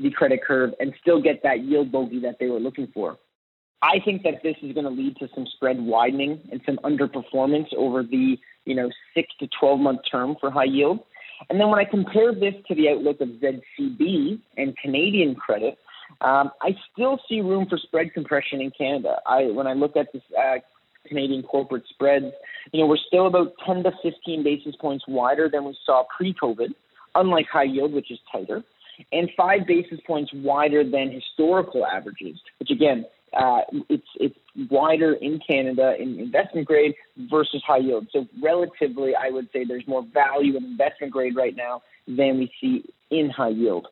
the 0.02 0.10
credit 0.10 0.42
curve 0.44 0.72
and 0.80 0.94
still 1.02 1.22
get 1.22 1.42
that 1.44 1.64
yield 1.64 1.92
bogey 1.92 2.20
that 2.20 2.38
they 2.40 2.48
were 2.48 2.60
looking 2.60 2.88
for. 2.94 3.18
I 3.84 4.00
think 4.04 4.24
that 4.24 4.42
this 4.44 4.56
is 4.62 4.74
going 4.74 4.86
to 4.86 4.90
lead 4.90 5.18
to 5.18 5.28
some 5.36 5.46
spread 5.46 5.80
widening 5.80 6.40
and 6.52 6.62
some 6.66 6.78
underperformance 6.78 7.74
over 7.76 8.02
the 8.02 8.38
you 8.66 8.76
know 8.76 8.90
six 9.14 9.28
to 9.40 9.48
twelve 9.60 9.80
month 9.80 10.00
term 10.10 10.38
for 10.40 10.50
high 10.50 10.64
yield. 10.64 11.00
And 11.50 11.60
then 11.60 11.70
when 11.70 11.80
I 11.80 11.84
compare 11.84 12.34
this 12.34 12.54
to 12.70 12.76
the 12.76 12.90
outlook 12.90 13.20
of 13.20 13.28
ZCB 13.28 14.40
and 14.56 14.78
Canadian 14.78 15.36
credit, 15.36 15.78
um, 16.22 16.52
I 16.62 16.76
still 16.94 17.20
see 17.28 17.42
room 17.42 17.68
for 17.70 17.78
spread 17.78 18.14
compression 18.14 18.62
in 18.62 18.72
Canada. 18.72 19.18
I, 19.26 19.46
when 19.46 19.68
I 19.68 19.74
look 19.74 19.98
at 19.98 20.14
this 20.14 20.22
uh, 20.38 20.60
Canadian 21.06 21.44
corporate 21.44 21.84
spreads, 21.90 22.28
you 22.72 22.80
know, 22.80 22.88
we're 22.88 22.98
still 22.98 23.28
about 23.28 23.54
10 23.66 23.84
to 23.84 23.92
15 24.02 24.44
basis 24.44 24.76
points 24.78 25.04
wider 25.08 25.50
than 25.52 25.66
we 25.66 25.78
saw 25.86 26.06
pre-COVID, 26.16 26.70
unlike 27.16 27.48
high 27.52 27.64
yield, 27.64 27.92
which 27.92 28.10
is 28.10 28.20
tighter, 28.32 28.64
and 29.12 29.30
five 29.36 29.68
basis 29.68 30.00
points 30.08 30.32
wider 30.34 30.90
than 30.90 31.12
historical 31.12 31.86
averages, 31.86 32.40
which 32.60 32.70
again, 32.70 33.06
uh, 33.36 33.62
it's 33.90 34.08
it's 34.16 34.38
wider 34.70 35.14
in 35.14 35.40
Canada 35.46 35.96
in 36.00 36.20
investment 36.20 36.68
grade 36.68 36.96
versus 37.30 37.62
high 37.66 37.78
yield. 37.78 38.08
So 38.12 38.28
relatively, 38.42 39.14
I 39.16 39.30
would 39.30 39.50
say 39.52 39.66
there's 39.66 39.88
more 39.88 40.06
value 40.14 40.58
in 40.58 40.64
investment 40.64 41.14
grade 41.14 41.36
right 41.36 41.56
now 41.56 41.82
than 42.08 42.40
we 42.40 42.52
see 42.60 42.84
in 43.10 43.30
high 43.30 43.50
yield. 43.50 43.88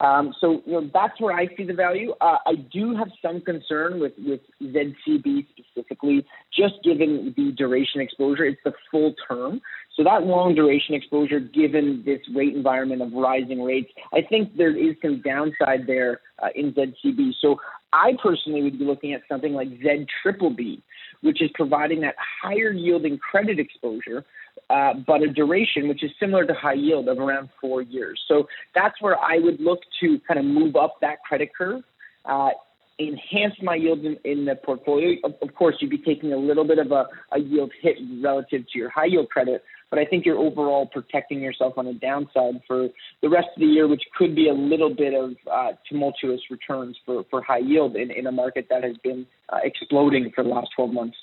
Um, 0.00 0.32
so 0.40 0.62
you 0.64 0.72
know 0.72 0.90
that's 0.94 1.20
where 1.20 1.34
I 1.36 1.48
see 1.56 1.64
the 1.64 1.74
value. 1.74 2.12
Uh, 2.20 2.36
I 2.46 2.54
do 2.54 2.94
have 2.94 3.08
some 3.20 3.40
concern 3.40 3.98
with 3.98 4.12
with 4.18 4.40
ZCB 4.62 5.46
specifically, 5.50 6.24
just 6.56 6.74
given 6.84 7.34
the 7.36 7.50
duration 7.52 8.00
exposure. 8.00 8.44
It's 8.44 8.60
the 8.64 8.74
full 8.92 9.14
term, 9.28 9.60
so 9.98 10.04
that 10.04 10.22
long 10.22 10.54
duration 10.54 10.94
exposure, 10.94 11.40
given 11.40 12.04
this 12.06 12.20
rate 12.32 12.54
environment 12.54 13.02
of 13.02 13.12
rising 13.12 13.60
rates, 13.60 13.90
I 14.12 14.22
think 14.22 14.56
there 14.56 14.76
is 14.76 14.94
some 15.02 15.20
downside 15.22 15.88
there 15.88 16.20
uh, 16.40 16.50
in 16.54 16.72
ZCB. 16.72 17.32
So 17.40 17.56
I 17.92 18.12
personally 18.22 18.62
would 18.62 18.78
be 18.78 18.84
looking 18.84 19.12
at 19.12 19.22
something 19.28 19.54
like 19.54 19.68
Z 19.68 20.06
triple 20.22 20.50
B, 20.50 20.82
which 21.22 21.42
is 21.42 21.50
providing 21.54 22.00
that 22.02 22.14
higher 22.42 22.70
yielding 22.70 23.18
credit 23.18 23.58
exposure 23.58 24.24
uh, 24.70 24.94
but 25.06 25.22
a 25.22 25.28
duration 25.28 25.88
which 25.88 26.02
is 26.02 26.10
similar 26.20 26.44
to 26.44 26.54
high 26.54 26.74
yield 26.74 27.08
of 27.08 27.18
around 27.18 27.48
four 27.60 27.82
years. 27.82 28.20
So 28.28 28.48
that's 28.74 29.00
where 29.00 29.18
I 29.18 29.38
would 29.38 29.60
look 29.60 29.80
to 30.00 30.20
kind 30.26 30.38
of 30.38 30.44
move 30.44 30.76
up 30.76 30.96
that 31.00 31.22
credit 31.22 31.54
curve, 31.56 31.82
uh, 32.24 32.50
enhance 32.98 33.54
my 33.62 33.76
yield 33.76 34.04
in, 34.04 34.18
in 34.24 34.44
the 34.44 34.56
portfolio. 34.56 35.16
Of, 35.24 35.34
of, 35.40 35.54
course, 35.54 35.76
you'd 35.80 35.90
be 35.90 35.98
taking 35.98 36.32
a 36.32 36.36
little 36.36 36.64
bit 36.64 36.78
of 36.78 36.92
a, 36.92 37.06
a 37.32 37.38
yield 37.38 37.72
hit 37.80 37.96
relative 38.22 38.68
to 38.72 38.78
your 38.78 38.90
high 38.90 39.06
yield 39.06 39.30
credit, 39.30 39.64
but 39.90 39.98
I 39.98 40.04
think 40.04 40.26
you're 40.26 40.38
overall 40.38 40.86
protecting 40.86 41.40
yourself 41.40 41.74
on 41.76 41.86
the 41.86 41.94
downside 41.94 42.60
for 42.66 42.88
the 43.22 43.28
rest 43.28 43.48
of 43.56 43.60
the 43.60 43.66
year, 43.66 43.88
which 43.88 44.02
could 44.16 44.34
be 44.34 44.48
a 44.48 44.52
little 44.52 44.94
bit 44.94 45.14
of 45.14 45.32
uh, 45.50 45.72
tumultuous 45.88 46.40
returns 46.50 46.96
for, 47.06 47.24
for 47.30 47.42
high 47.42 47.58
yield 47.58 47.96
in, 47.96 48.10
in 48.10 48.26
a 48.26 48.32
market 48.32 48.66
that 48.70 48.84
has 48.84 48.96
been 49.02 49.26
uh, 49.48 49.58
exploding 49.62 50.30
for 50.34 50.44
the 50.44 50.50
last 50.50 50.68
12 50.76 50.92
months. 50.92 51.16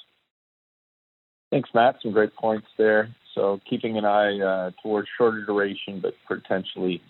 Thanks, 1.51 1.69
Matt. 1.73 1.97
Some 2.01 2.11
great 2.11 2.35
points 2.35 2.67
there. 2.77 3.09
So 3.35 3.59
keeping 3.69 3.97
an 3.97 4.05
eye 4.05 4.39
uh, 4.39 4.71
towards 4.81 5.07
shorter 5.17 5.45
duration, 5.45 6.01
but 6.01 6.13
potentially 6.27 7.01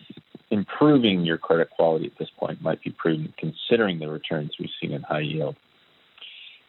improving 0.52 1.22
your 1.22 1.38
credit 1.38 1.70
quality 1.70 2.08
at 2.08 2.18
this 2.20 2.30
point 2.38 2.62
might 2.62 2.84
be 2.84 2.92
prudent 2.92 3.36
considering 3.38 4.00
the 4.00 4.08
returns 4.08 4.52
we've 4.60 4.70
seen 4.82 4.92
in 4.92 5.02
high 5.04 5.22
yield. 5.22 5.56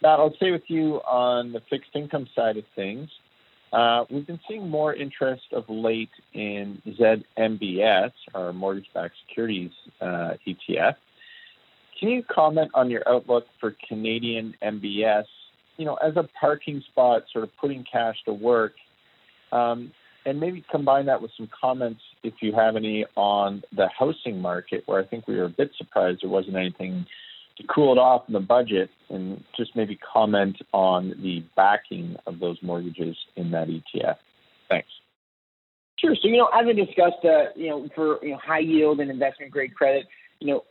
Matt, 0.02 0.20
I'll 0.20 0.34
stay 0.36 0.50
with 0.50 0.64
you 0.68 0.96
on 0.96 1.52
the 1.52 1.60
fixed 1.70 1.90
income 1.94 2.28
side 2.34 2.56
of 2.58 2.64
things. 2.74 3.08
Uh, 3.76 4.06
we've 4.08 4.26
been 4.26 4.40
seeing 4.48 4.70
more 4.70 4.94
interest 4.94 5.42
of 5.52 5.64
late 5.68 6.08
in 6.32 6.80
ZMBS, 6.88 8.10
our 8.34 8.54
mortgage-backed 8.54 9.14
securities 9.28 9.70
uh, 10.00 10.32
ETF. 10.46 10.94
Can 12.00 12.08
you 12.08 12.22
comment 12.22 12.70
on 12.72 12.88
your 12.88 13.06
outlook 13.06 13.44
for 13.60 13.76
Canadian 13.86 14.54
MBS? 14.62 15.26
You 15.76 15.84
know, 15.84 15.96
as 15.96 16.16
a 16.16 16.26
parking 16.40 16.82
spot, 16.90 17.24
sort 17.30 17.44
of 17.44 17.50
putting 17.58 17.84
cash 17.84 18.16
to 18.24 18.32
work 18.32 18.72
um, 19.52 19.92
and 20.24 20.40
maybe 20.40 20.64
combine 20.70 21.04
that 21.06 21.20
with 21.20 21.32
some 21.36 21.50
comments, 21.60 22.00
if 22.22 22.32
you 22.40 22.54
have 22.54 22.76
any, 22.76 23.04
on 23.14 23.62
the 23.76 23.88
housing 23.88 24.40
market, 24.40 24.84
where 24.86 25.02
I 25.02 25.04
think 25.04 25.28
we 25.28 25.36
were 25.36 25.44
a 25.44 25.50
bit 25.50 25.72
surprised 25.76 26.20
there 26.22 26.30
wasn't 26.30 26.56
anything 26.56 27.04
to 27.58 27.64
cool 27.66 27.92
it 27.92 27.98
off 27.98 28.24
in 28.28 28.34
the 28.34 28.40
budget, 28.40 28.90
and 29.08 29.42
just 29.56 29.74
maybe 29.76 29.96
comment 29.96 30.56
on 30.72 31.14
the 31.22 31.42
backing 31.56 32.16
of 32.26 32.38
those 32.38 32.58
mortgages 32.62 33.16
in 33.36 33.50
that 33.52 33.68
ETF. 33.68 34.16
Thanks. 34.68 34.88
Sure. 35.98 36.14
So, 36.14 36.28
you 36.28 36.36
know, 36.36 36.48
as 36.54 36.66
I 36.66 36.72
discussed, 36.72 37.24
uh, 37.24 37.52
you 37.54 37.70
know, 37.70 37.88
for 37.94 38.22
you 38.22 38.32
know, 38.32 38.38
high 38.44 38.58
yield 38.58 39.00
and 39.00 39.10
investment 39.10 39.50
grade 39.50 39.74
credit, 39.74 40.06
you 40.40 40.48
know, 40.48 40.64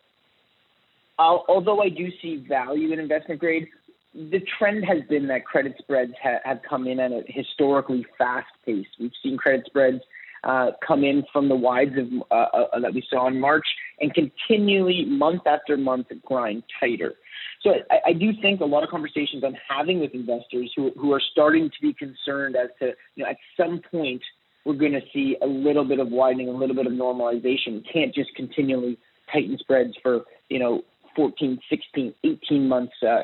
I'll, 1.18 1.46
although 1.48 1.82
I 1.82 1.90
do 1.90 2.10
see 2.22 2.46
value 2.48 2.92
in 2.92 3.00
investment 3.00 3.40
grade, 3.40 3.68
the 4.14 4.42
trend 4.58 4.86
has 4.86 5.02
been 5.10 5.28
that 5.28 5.46
credit 5.46 5.76
spreads 5.80 6.14
ha- 6.22 6.40
have 6.44 6.60
come 6.68 6.88
in 6.88 7.00
at 7.00 7.12
a 7.12 7.24
historically 7.28 8.06
fast 8.18 8.48
pace. 8.66 8.86
We've 9.00 9.12
seen 9.24 9.38
credit 9.38 9.66
spreads 9.66 10.02
uh, 10.44 10.72
come 10.86 11.04
in 11.04 11.24
from 11.34 11.50
the 11.50 11.56
wides 11.56 11.98
of, 11.98 12.08
uh, 12.32 12.34
uh, 12.34 12.80
that 12.80 12.94
we 12.94 13.04
saw 13.10 13.28
in 13.28 13.40
March 13.40 13.66
and 14.00 14.14
continually, 14.14 15.06
month 15.06 15.44
after 15.46 15.78
month, 15.78 16.08
grind 16.26 16.64
tighter. 16.80 17.16
So 17.62 17.72
I, 17.90 18.10
I, 18.10 18.14
do 18.14 18.32
think 18.42 18.62
a 18.62 18.66
lot 18.66 18.84
of 18.84 18.90
conversations 18.90 19.44
I'm 19.46 19.56
having 19.68 20.00
with 20.00 20.14
investors 20.14 20.72
who, 20.76 20.92
who 21.00 21.14
are 21.14 21.22
starting 21.32 21.70
to 21.70 21.82
be 21.82 21.94
concerned 21.94 22.56
as 22.56 22.70
to, 22.80 22.94
you 23.16 23.24
know, 23.24 23.30
at 23.30 23.38
some 23.58 23.82
point 23.92 24.22
we're 24.66 24.74
going 24.74 24.94
to 24.94 25.02
see 25.14 25.38
a 25.42 25.48
little 25.48 25.86
bit 25.86 26.00
of 26.00 26.10
widening, 26.10 26.50
a 26.50 26.52
little 26.52 26.76
bit 26.76 26.88
of 26.88 26.94
normalization. 26.94 27.74
We 27.74 27.86
can't 27.92 28.14
just 28.14 28.36
continually 28.36 28.98
tighten 29.32 29.58
spreads 29.58 29.94
for, 30.02 30.22
you 30.50 30.60
know, 30.60 30.84
14, 31.16 31.60
16, 31.70 32.14
18 32.24 32.68
months 32.68 32.94
uh, 33.02 33.24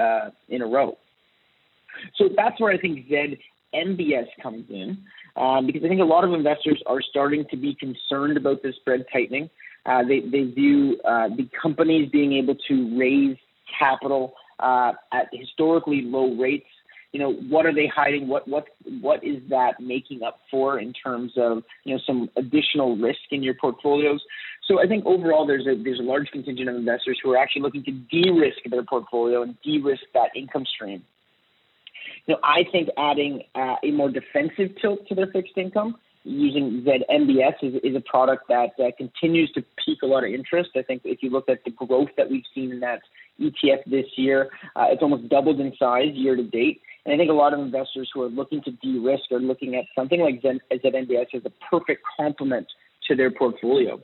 uh, 0.00 0.30
in 0.48 0.62
a 0.62 0.66
row. 0.66 0.96
So 2.16 2.28
that's 2.36 2.60
where 2.60 2.72
I 2.72 2.78
think 2.78 3.08
Z 3.08 3.38
MBS 3.74 4.26
comes 4.42 4.64
in, 4.70 4.98
um, 5.36 5.66
because 5.66 5.82
I 5.84 5.88
think 5.88 6.00
a 6.00 6.04
lot 6.04 6.24
of 6.24 6.32
investors 6.32 6.82
are 6.86 7.02
starting 7.02 7.44
to 7.50 7.56
be 7.56 7.74
concerned 7.74 8.36
about 8.36 8.62
the 8.62 8.72
spread 8.80 9.04
tightening. 9.12 9.50
Uh, 9.86 10.02
they, 10.02 10.20
they 10.20 10.44
view 10.44 10.98
uh, 11.04 11.28
the 11.28 11.48
companies 11.60 12.10
being 12.10 12.32
able 12.32 12.56
to 12.68 12.98
raise 12.98 13.36
capital 13.78 14.34
uh, 14.58 14.92
at 15.12 15.28
historically 15.32 16.02
low 16.02 16.34
rates 16.34 16.66
you 17.16 17.22
know, 17.22 17.32
what 17.48 17.64
are 17.64 17.74
they 17.74 17.86
hiding? 17.86 18.28
What 18.28 18.46
what 18.46 18.66
what 19.00 19.24
is 19.24 19.42
that 19.48 19.80
making 19.80 20.22
up 20.22 20.40
for 20.50 20.78
in 20.78 20.92
terms 20.92 21.32
of 21.38 21.62
you 21.84 21.94
know 21.94 22.00
some 22.06 22.28
additional 22.36 22.94
risk 22.94 23.20
in 23.30 23.42
your 23.42 23.54
portfolios? 23.54 24.20
So 24.68 24.82
I 24.82 24.86
think 24.86 25.06
overall 25.06 25.46
there's 25.46 25.66
a 25.66 25.82
there's 25.82 25.98
a 25.98 26.02
large 26.02 26.28
contingent 26.30 26.68
of 26.68 26.76
investors 26.76 27.18
who 27.22 27.32
are 27.32 27.38
actually 27.38 27.62
looking 27.62 27.84
to 27.84 27.92
de-risk 27.92 28.58
their 28.70 28.82
portfolio 28.82 29.40
and 29.40 29.56
de-risk 29.62 30.02
that 30.12 30.28
income 30.36 30.66
stream. 30.66 31.02
You 32.26 32.34
know, 32.34 32.40
I 32.44 32.64
think 32.70 32.90
adding 32.98 33.44
uh, 33.54 33.76
a 33.82 33.92
more 33.92 34.10
defensive 34.10 34.76
tilt 34.82 35.08
to 35.08 35.14
their 35.14 35.28
fixed 35.28 35.56
income 35.56 35.96
using 36.26 36.84
ZMBS 36.84 37.54
is, 37.62 37.74
is 37.84 37.96
a 37.96 38.00
product 38.00 38.48
that 38.48 38.70
uh, 38.78 38.90
continues 38.98 39.50
to 39.52 39.64
pique 39.84 40.02
a 40.02 40.06
lot 40.06 40.24
of 40.24 40.30
interest. 40.30 40.70
I 40.76 40.82
think 40.82 41.02
if 41.04 41.22
you 41.22 41.30
look 41.30 41.48
at 41.48 41.64
the 41.64 41.70
growth 41.70 42.08
that 42.16 42.28
we've 42.28 42.44
seen 42.54 42.72
in 42.72 42.80
that 42.80 43.00
ETF 43.40 43.84
this 43.86 44.06
year, 44.16 44.50
uh, 44.74 44.86
it's 44.90 45.02
almost 45.02 45.28
doubled 45.28 45.60
in 45.60 45.72
size 45.78 46.12
year 46.14 46.34
to 46.34 46.42
date. 46.42 46.80
And 47.04 47.14
I 47.14 47.16
think 47.16 47.30
a 47.30 47.34
lot 47.34 47.54
of 47.54 47.60
investors 47.60 48.10
who 48.12 48.22
are 48.22 48.28
looking 48.28 48.60
to 48.62 48.72
de-risk 48.72 49.30
are 49.30 49.38
looking 49.38 49.76
at 49.76 49.84
something 49.94 50.20
like 50.20 50.42
ZMBS 50.42 51.34
as 51.34 51.42
a 51.44 51.52
perfect 51.70 52.02
complement 52.18 52.66
to 53.06 53.14
their 53.14 53.30
portfolio. 53.30 54.02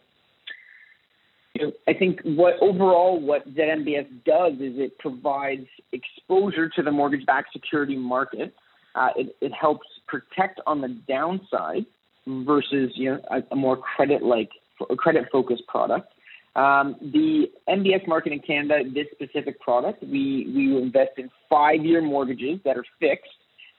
I 1.87 1.93
think 1.93 2.21
what 2.25 2.55
overall 2.63 3.21
what 3.21 3.53
ZMBS 3.55 4.07
does 4.25 4.55
is 4.55 4.79
it 4.79 4.99
provides 4.99 5.67
exposure 5.93 6.69
to 6.69 6.83
the 6.83 6.91
mortgage-backed 6.91 7.53
security 7.53 7.97
market. 7.97 8.55
Uh, 8.95 9.09
it, 9.17 9.37
it 9.41 9.53
helps 9.53 9.87
protect 10.07 10.61
on 10.67 10.81
the 10.81 10.89
downside 11.09 11.85
versus 12.27 12.93
you 12.95 13.11
know 13.11 13.21
a, 13.31 13.43
a 13.53 13.57
more 13.57 13.77
credit-like, 13.77 14.51
credit-focused 14.97 15.67
product. 15.67 16.13
Um, 16.55 16.97
the 17.01 17.47
MBS 17.69 18.07
market 18.07 18.33
in 18.33 18.41
Canada, 18.41 18.83
this 18.93 19.07
specific 19.13 19.59
product, 19.61 20.03
we, 20.03 20.53
we 20.55 20.77
invest 20.77 21.13
in 21.17 21.31
five 21.49 21.83
year 21.83 22.03
mortgages 22.03 22.61
that 22.65 22.77
are 22.77 22.85
fixed. 23.01 23.31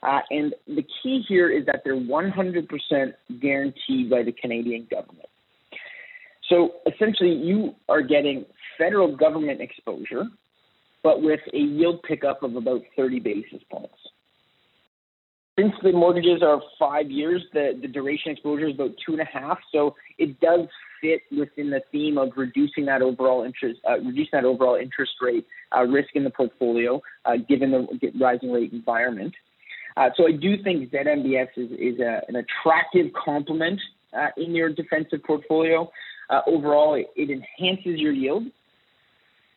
Uh, 0.01 0.19
and 0.31 0.53
the 0.67 0.83
key 1.01 1.23
here 1.27 1.49
is 1.49 1.65
that 1.67 1.81
they're 1.85 1.95
100% 1.95 3.13
guaranteed 3.39 4.09
by 4.09 4.23
the 4.23 4.33
Canadian 4.33 4.87
government. 4.89 5.29
So 6.49 6.73
essentially, 6.91 7.33
you 7.33 7.75
are 7.87 8.01
getting 8.01 8.45
federal 8.77 9.15
government 9.15 9.61
exposure, 9.61 10.25
but 11.03 11.21
with 11.21 11.39
a 11.53 11.57
yield 11.57 12.01
pickup 12.03 12.43
of 12.43 12.55
about 12.55 12.81
30 12.97 13.19
basis 13.19 13.61
points. 13.71 13.93
Since 15.59 15.73
the 15.83 15.91
mortgages 15.91 16.41
are 16.41 16.61
five 16.79 17.11
years, 17.11 17.43
the, 17.53 17.77
the 17.79 17.87
duration 17.87 18.31
exposure 18.31 18.69
is 18.69 18.73
about 18.73 18.91
two 19.05 19.11
and 19.11 19.21
a 19.21 19.25
half. 19.25 19.59
So 19.71 19.95
it 20.17 20.39
does 20.39 20.67
fit 20.99 21.21
within 21.37 21.69
the 21.69 21.81
theme 21.91 22.17
of 22.17 22.31
reducing 22.35 22.85
that 22.85 23.03
overall 23.03 23.43
interest, 23.43 23.79
uh, 23.87 23.99
reducing 23.99 24.31
that 24.33 24.45
overall 24.45 24.75
interest 24.75 25.11
rate 25.21 25.45
uh, 25.75 25.83
risk 25.83 26.09
in 26.15 26.23
the 26.23 26.31
portfolio, 26.31 26.99
uh, 27.25 27.33
given 27.47 27.69
the 27.69 28.11
rising 28.19 28.51
rate 28.51 28.73
environment. 28.73 29.35
Uh, 29.95 30.09
so 30.17 30.27
I 30.27 30.31
do 30.31 30.55
think 30.63 30.89
ZMBS 30.89 31.49
is, 31.55 31.69
is 31.71 31.99
a, 31.99 32.21
an 32.27 32.35
attractive 32.37 33.13
complement 33.13 33.79
uh, 34.17 34.29
in 34.37 34.55
your 34.55 34.69
defensive 34.69 35.23
portfolio. 35.23 35.87
Uh, 36.31 36.41
overall, 36.47 36.95
it, 36.95 37.11
it 37.15 37.29
enhances 37.29 37.99
your 37.99 38.11
yield. 38.11 38.45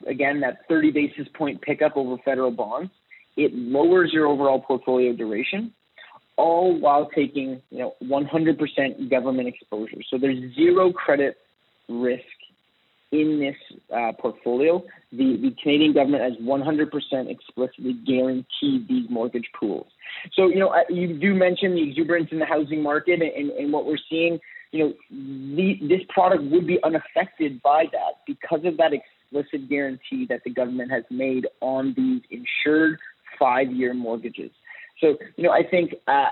Again, 0.07 0.41
that 0.41 0.69
30 0.69 0.91
basis 0.91 1.27
point 1.39 1.63
pickup 1.63 1.97
over 1.97 2.19
federal 2.23 2.51
bonds. 2.51 2.91
It 3.39 3.55
lowers 3.55 4.11
your 4.13 4.27
overall 4.27 4.61
portfolio 4.61 5.15
duration 5.15 5.73
all 6.37 6.79
while 6.79 7.09
taking 7.15 7.63
you 7.71 7.79
know 7.79 7.95
100% 8.05 9.11
government 9.11 9.49
exposure. 9.49 10.03
So 10.11 10.19
there's 10.19 10.55
zero 10.55 10.93
credit 10.93 11.39
risk 11.89 12.25
in 13.13 13.39
this 13.39 13.79
uh, 13.95 14.13
portfolio, 14.19 14.83
the, 15.13 15.37
the 15.37 15.55
Canadian 15.63 15.93
government 15.93 16.23
has 16.23 16.33
100% 16.45 17.31
explicitly 17.31 17.95
guaranteed 18.07 18.89
these 18.89 19.09
mortgage 19.09 19.49
pools. 19.59 19.87
So, 20.33 20.49
you 20.49 20.59
know, 20.59 20.75
you 20.89 21.19
do 21.19 21.35
mention 21.35 21.75
the 21.75 21.89
exuberance 21.89 22.29
in 22.33 22.39
the 22.39 22.47
housing 22.47 22.83
market 22.83 23.21
and, 23.23 23.51
and 23.51 23.73
what 23.73 23.87
we're 23.87 23.99
seeing. 24.11 24.41
You 24.73 24.81
know, 24.81 24.95
the, 25.11 25.79
this 25.83 26.01
product 26.09 26.43
would 26.45 26.67
be 26.67 26.79
unaffected 26.83 27.63
by 27.63 27.85
that 27.93 28.23
because 28.27 28.65
of 28.65 28.77
that 28.79 28.93
explicit 28.93 29.69
guarantee 29.69 30.27
that 30.29 30.43
the 30.45 30.51
government 30.51 30.91
has 30.91 31.05
made 31.11 31.47
on 31.61 31.95
these 31.97 32.23
insured 32.31 32.99
five 33.39 33.71
year 33.71 33.95
mortgages. 33.95 34.51
So, 35.01 35.17
you 35.37 35.45
know, 35.45 35.51
I 35.51 35.63
think 35.63 35.95
uh, 36.07 36.27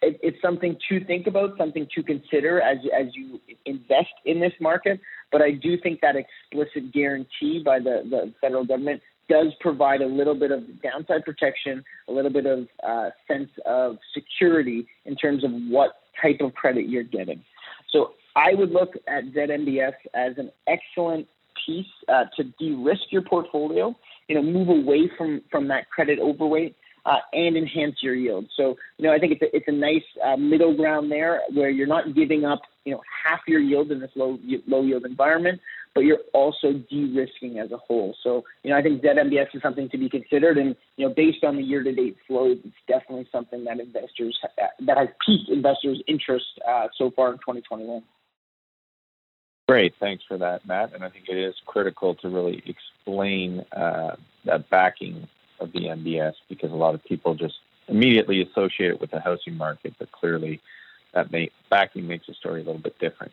it, 0.00 0.18
it's 0.22 0.40
something 0.42 0.76
to 0.88 1.04
think 1.04 1.26
about, 1.26 1.56
something 1.58 1.86
to 1.94 2.02
consider 2.02 2.60
as, 2.60 2.78
as 2.98 3.06
you 3.14 3.40
invest 3.66 4.12
in 4.24 4.40
this 4.40 4.52
market. 4.60 5.00
But 5.30 5.42
I 5.42 5.52
do 5.52 5.78
think 5.78 6.00
that 6.00 6.14
explicit 6.16 6.92
guarantee 6.92 7.62
by 7.64 7.78
the, 7.78 8.02
the 8.08 8.32
federal 8.40 8.64
government 8.64 9.02
does 9.28 9.52
provide 9.60 10.02
a 10.02 10.06
little 10.06 10.34
bit 10.34 10.50
of 10.50 10.82
downside 10.82 11.24
protection, 11.24 11.84
a 12.08 12.12
little 12.12 12.30
bit 12.30 12.46
of 12.46 12.66
uh, 12.86 13.10
sense 13.28 13.50
of 13.64 13.96
security 14.14 14.86
in 15.06 15.16
terms 15.16 15.44
of 15.44 15.50
what 15.68 15.92
type 16.20 16.40
of 16.40 16.54
credit 16.54 16.88
you're 16.88 17.02
getting. 17.02 17.42
So 17.90 18.12
I 18.36 18.54
would 18.54 18.70
look 18.70 18.94
at 19.06 19.24
ZMBS 19.32 19.94
as 20.14 20.38
an 20.38 20.50
excellent 20.66 21.28
piece 21.64 21.86
uh, 22.08 22.24
to 22.36 22.44
de-risk 22.58 23.02
your 23.10 23.22
portfolio. 23.22 23.94
You 24.28 24.36
know, 24.36 24.42
move 24.42 24.68
away 24.68 25.10
from 25.16 25.42
from 25.50 25.68
that 25.68 25.90
credit 25.90 26.18
overweight 26.18 26.76
uh, 27.04 27.18
and 27.32 27.56
enhance 27.56 27.96
your 28.00 28.14
yield. 28.14 28.46
So, 28.56 28.76
you 28.98 29.06
know, 29.06 29.12
I 29.12 29.18
think 29.18 29.32
it's 29.32 29.42
a, 29.42 29.56
it's 29.56 29.68
a 29.68 29.72
nice 29.72 30.04
uh, 30.24 30.36
middle 30.36 30.74
ground 30.74 31.10
there 31.10 31.42
where 31.52 31.70
you're 31.70 31.86
not 31.86 32.14
giving 32.14 32.44
up, 32.44 32.60
you 32.84 32.92
know, 32.92 33.02
half 33.24 33.40
your 33.46 33.60
yield 33.60 33.90
in 33.90 34.00
this 34.00 34.10
low 34.14 34.38
low 34.66 34.82
yield 34.82 35.04
environment, 35.04 35.60
but 35.94 36.02
you're 36.02 36.20
also 36.32 36.72
de-risking 36.72 37.58
as 37.58 37.70
a 37.72 37.76
whole. 37.76 38.14
So, 38.22 38.44
you 38.62 38.70
know, 38.70 38.76
I 38.76 38.82
think 38.82 39.02
ZMBS 39.02 39.54
is 39.54 39.62
something 39.62 39.88
to 39.90 39.98
be 39.98 40.08
considered, 40.08 40.58
and 40.58 40.76
you 40.96 41.06
know, 41.06 41.14
based 41.14 41.44
on 41.44 41.56
the 41.56 41.62
year-to-date 41.62 42.16
flows, 42.26 42.58
it's 42.64 42.74
definitely 42.86 43.28
something 43.32 43.64
that 43.64 43.80
investors 43.80 44.38
that 44.80 44.96
has 44.96 45.08
piqued 45.26 45.48
investors' 45.50 46.02
interest 46.06 46.46
uh, 46.68 46.88
so 46.96 47.10
far 47.10 47.32
in 47.32 47.38
2021. 47.38 48.02
Great, 49.68 49.94
thanks 50.00 50.24
for 50.26 50.38
that, 50.38 50.66
Matt. 50.66 50.92
And 50.92 51.04
I 51.04 51.08
think 51.08 51.26
it 51.28 51.36
is 51.36 51.54
critical 51.66 52.14
to 52.16 52.28
really 52.28 52.62
explain 52.66 53.64
uh, 53.72 54.16
that 54.44 54.68
backing 54.70 55.28
of 55.62 55.72
the 55.72 55.80
MBS 55.80 56.34
because 56.48 56.70
a 56.70 56.76
lot 56.76 56.94
of 56.94 57.04
people 57.04 57.34
just 57.34 57.54
immediately 57.88 58.42
associate 58.42 58.90
it 58.90 59.00
with 59.00 59.10
the 59.10 59.20
housing 59.20 59.56
market, 59.56 59.94
but 59.98 60.10
clearly 60.12 60.60
that 61.14 61.30
may, 61.30 61.50
backing 61.70 62.06
makes 62.06 62.26
the 62.26 62.34
story 62.34 62.62
a 62.62 62.64
little 62.64 62.80
bit 62.80 62.98
different. 62.98 63.32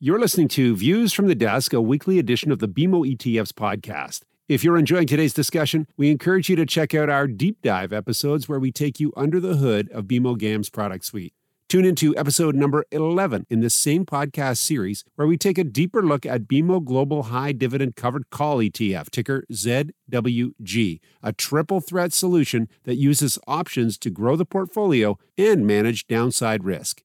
You're 0.00 0.18
listening 0.18 0.48
to 0.48 0.74
Views 0.74 1.12
from 1.12 1.28
the 1.28 1.34
Desk, 1.34 1.72
a 1.72 1.80
weekly 1.80 2.18
edition 2.18 2.50
of 2.50 2.58
the 2.58 2.68
BMO 2.68 3.16
ETFs 3.16 3.52
podcast. 3.52 4.22
If 4.48 4.64
you're 4.64 4.76
enjoying 4.76 5.06
today's 5.06 5.32
discussion, 5.32 5.86
we 5.96 6.10
encourage 6.10 6.48
you 6.48 6.56
to 6.56 6.66
check 6.66 6.92
out 6.92 7.08
our 7.08 7.28
deep 7.28 7.62
dive 7.62 7.92
episodes 7.92 8.48
where 8.48 8.58
we 8.58 8.72
take 8.72 8.98
you 8.98 9.12
under 9.16 9.38
the 9.38 9.56
hood 9.56 9.88
of 9.92 10.06
BMO 10.06 10.36
GAM's 10.36 10.70
product 10.70 11.04
suite. 11.04 11.32
Tune 11.72 11.86
into 11.86 12.14
episode 12.18 12.54
number 12.54 12.84
11 12.90 13.46
in 13.48 13.60
this 13.60 13.74
same 13.74 14.04
podcast 14.04 14.58
series, 14.58 15.06
where 15.14 15.26
we 15.26 15.38
take 15.38 15.56
a 15.56 15.64
deeper 15.64 16.02
look 16.02 16.26
at 16.26 16.42
BMO 16.42 16.84
Global 16.84 17.22
High 17.22 17.52
Dividend 17.52 17.96
Covered 17.96 18.28
Call 18.28 18.58
ETF, 18.58 19.08
ticker 19.08 19.46
ZWG, 19.50 21.00
a 21.22 21.32
triple 21.32 21.80
threat 21.80 22.12
solution 22.12 22.68
that 22.84 22.96
uses 22.96 23.38
options 23.46 23.96
to 24.00 24.10
grow 24.10 24.36
the 24.36 24.44
portfolio 24.44 25.16
and 25.38 25.66
manage 25.66 26.06
downside 26.06 26.62
risk. 26.62 27.02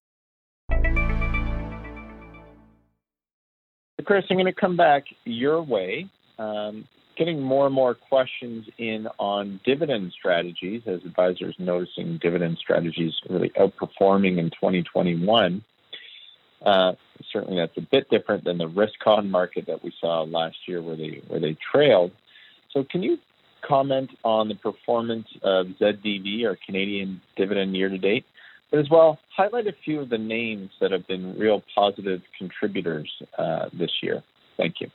Chris, 4.04 4.26
I'm 4.30 4.36
going 4.36 4.48
to 4.48 4.52
come 4.52 4.76
back 4.76 5.06
your 5.24 5.62
way. 5.62 6.10
Um, 6.38 6.90
getting 7.18 7.42
more 7.42 7.66
and 7.66 7.76
more 7.76 7.96
questions 7.96 8.68
in 8.78 9.08
on 9.18 9.60
dividend 9.66 10.14
strategies 10.18 10.84
as 10.86 11.04
advisors 11.04 11.56
noticing 11.58 12.18
dividend 12.22 12.58
strategies 12.60 13.14
really 13.30 13.50
outperforming 13.50 14.38
in 14.38 14.50
2021. 14.52 15.64
Uh, 16.66 16.94
certainly, 17.32 17.58
that's 17.58 17.78
a 17.78 17.82
bit 17.82 18.10
different 18.10 18.44
than 18.44 18.58
the 18.58 18.68
risk 18.68 19.06
on 19.06 19.30
market 19.30 19.68
that 19.68 19.84
we 19.84 19.92
saw 20.00 20.24
last 20.24 20.58
year, 20.68 20.82
where 20.82 20.96
they 20.96 21.22
where 21.28 21.40
they 21.40 21.56
trailed. 21.72 22.12
So, 22.72 22.84
can 22.84 23.04
you 23.04 23.18
comment 23.68 24.10
on 24.24 24.48
the 24.48 24.56
performance 24.56 25.28
of 25.44 25.68
ZDV 25.80 26.44
or 26.44 26.58
Canadian 26.66 27.22
dividend 27.36 27.76
year 27.76 27.90
to 27.90 27.98
date, 27.98 28.26
but 28.72 28.80
as 28.80 28.90
well 28.90 29.20
highlight 29.36 29.68
a 29.68 29.74
few 29.86 30.00
of 30.00 30.10
the 30.10 30.18
names 30.18 30.72
that 30.82 30.92
have 30.92 31.08
been 31.08 31.38
real 31.38 31.64
positive 31.76 32.22
contributors 32.38 33.12
uh, 33.38 33.70
this 33.74 33.92
year? 34.02 34.24
Thank 34.58 34.82
you. 34.82 34.90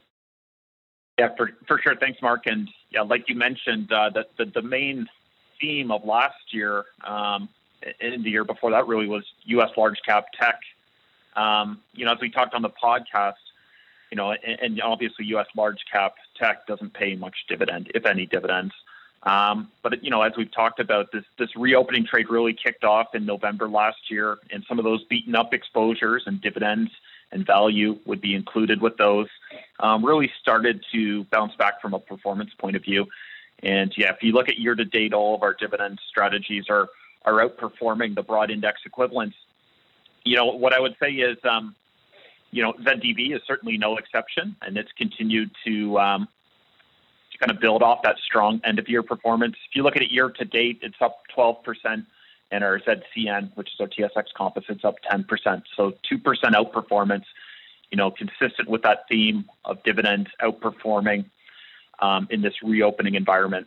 Yeah, 1.18 1.34
for, 1.36 1.50
for 1.66 1.78
sure. 1.78 1.94
Thanks, 1.96 2.20
Mark. 2.22 2.46
And 2.46 2.68
yeah, 2.90 3.02
like 3.02 3.28
you 3.28 3.34
mentioned, 3.34 3.92
uh, 3.92 4.10
the, 4.10 4.26
the, 4.38 4.46
the 4.46 4.62
main 4.62 5.06
theme 5.60 5.90
of 5.90 6.04
last 6.04 6.52
year 6.52 6.84
um, 7.04 7.48
and 8.00 8.24
the 8.24 8.30
year 8.30 8.44
before 8.44 8.70
that 8.70 8.86
really 8.86 9.06
was 9.06 9.24
U.S. 9.44 9.70
large 9.76 10.00
cap 10.04 10.26
tech. 10.38 10.60
Um, 11.36 11.80
you 11.94 12.04
know, 12.04 12.12
as 12.12 12.18
we 12.20 12.30
talked 12.30 12.54
on 12.54 12.62
the 12.62 12.70
podcast, 12.70 13.34
you 14.10 14.16
know, 14.16 14.32
and, 14.32 14.60
and, 14.60 14.82
obviously 14.82 15.24
U.S. 15.26 15.46
large 15.56 15.78
cap 15.90 16.14
tech 16.38 16.66
doesn't 16.66 16.92
pay 16.92 17.14
much 17.14 17.34
dividend, 17.48 17.90
if 17.94 18.04
any 18.04 18.26
dividends. 18.26 18.74
Um, 19.22 19.70
but 19.82 20.02
you 20.02 20.10
know, 20.10 20.22
as 20.22 20.32
we've 20.36 20.52
talked 20.52 20.80
about, 20.80 21.12
this 21.12 21.24
this 21.38 21.54
reopening 21.56 22.04
trade 22.04 22.28
really 22.28 22.52
kicked 22.52 22.84
off 22.84 23.14
in 23.14 23.24
November 23.24 23.68
last 23.68 24.10
year, 24.10 24.38
and 24.50 24.64
some 24.68 24.78
of 24.78 24.84
those 24.84 25.04
beaten 25.04 25.36
up 25.36 25.54
exposures 25.54 26.24
and 26.26 26.40
dividends 26.40 26.90
and 27.32 27.46
value 27.46 27.98
would 28.04 28.20
be 28.20 28.34
included 28.34 28.80
with 28.80 28.96
those. 28.96 29.28
Um, 29.80 30.04
really 30.04 30.30
started 30.40 30.84
to 30.92 31.24
bounce 31.24 31.54
back 31.56 31.80
from 31.80 31.94
a 31.94 31.98
performance 31.98 32.50
point 32.58 32.76
of 32.76 32.82
view. 32.82 33.06
And 33.62 33.92
yeah, 33.96 34.10
if 34.10 34.22
you 34.22 34.32
look 34.32 34.48
at 34.48 34.58
year 34.58 34.74
to 34.74 34.84
date, 34.84 35.12
all 35.12 35.34
of 35.34 35.42
our 35.42 35.54
dividend 35.54 36.00
strategies 36.08 36.64
are 36.68 36.88
are 37.24 37.34
outperforming 37.34 38.16
the 38.16 38.22
broad 38.22 38.50
index 38.50 38.80
equivalents. 38.84 39.36
You 40.24 40.36
know, 40.36 40.46
what 40.46 40.72
I 40.72 40.80
would 40.80 40.96
say 41.00 41.10
is, 41.12 41.38
um, 41.44 41.76
you 42.50 42.62
know, 42.62 42.72
ZDV 42.72 43.36
is 43.36 43.42
certainly 43.46 43.78
no 43.78 43.96
exception, 43.96 44.56
and 44.62 44.76
it's 44.76 44.90
continued 44.98 45.50
to 45.64 45.98
um, 45.98 46.28
to 47.30 47.38
kind 47.38 47.50
of 47.50 47.60
build 47.60 47.82
off 47.82 48.02
that 48.02 48.16
strong 48.24 48.60
end 48.64 48.78
of 48.78 48.88
year 48.88 49.02
performance. 49.02 49.54
If 49.68 49.76
you 49.76 49.84
look 49.84 49.96
at 49.96 50.02
it 50.02 50.10
year 50.10 50.30
to 50.30 50.44
date, 50.44 50.80
it's 50.82 51.00
up 51.00 51.22
12 51.34 51.62
percent 51.62 52.06
and 52.52 52.62
our 52.62 52.78
ZCN, 52.78 53.50
which 53.56 53.70
is 53.72 53.80
our 53.80 53.88
TSX 53.88 54.26
Composites, 54.36 54.84
up 54.84 54.96
10%. 55.10 55.62
So 55.76 55.94
2% 56.10 56.22
outperformance, 56.22 57.24
you 57.90 57.96
know, 57.96 58.10
consistent 58.10 58.68
with 58.68 58.82
that 58.82 59.08
theme 59.08 59.46
of 59.64 59.82
dividends 59.82 60.30
outperforming 60.40 61.24
um, 62.00 62.28
in 62.30 62.42
this 62.42 62.54
reopening 62.62 63.14
environment. 63.14 63.66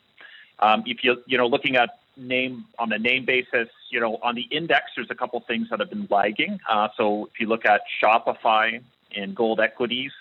Um, 0.60 0.84
if 0.86 1.04
you, 1.04 1.18
you 1.26 1.38
know, 1.38 1.48
looking 1.48 1.76
at 1.76 1.98
name 2.16 2.66
on 2.80 2.94
a 2.94 3.00
name 3.00 3.26
basis, 3.26 3.68
you 3.90 4.00
know, 4.00 4.18
on 4.22 4.36
the 4.36 4.44
index, 4.44 4.92
there's 4.96 5.10
a 5.10 5.16
couple 5.16 5.44
things 5.48 5.68
that 5.70 5.80
have 5.80 5.90
been 5.90 6.08
lagging. 6.10 6.60
Uh, 6.70 6.88
so 6.96 7.26
if 7.26 7.40
you 7.40 7.48
look 7.48 7.66
at 7.66 7.82
Shopify 8.02 8.82
and 9.16 9.36
gold 9.36 9.60
equities, 9.60 10.12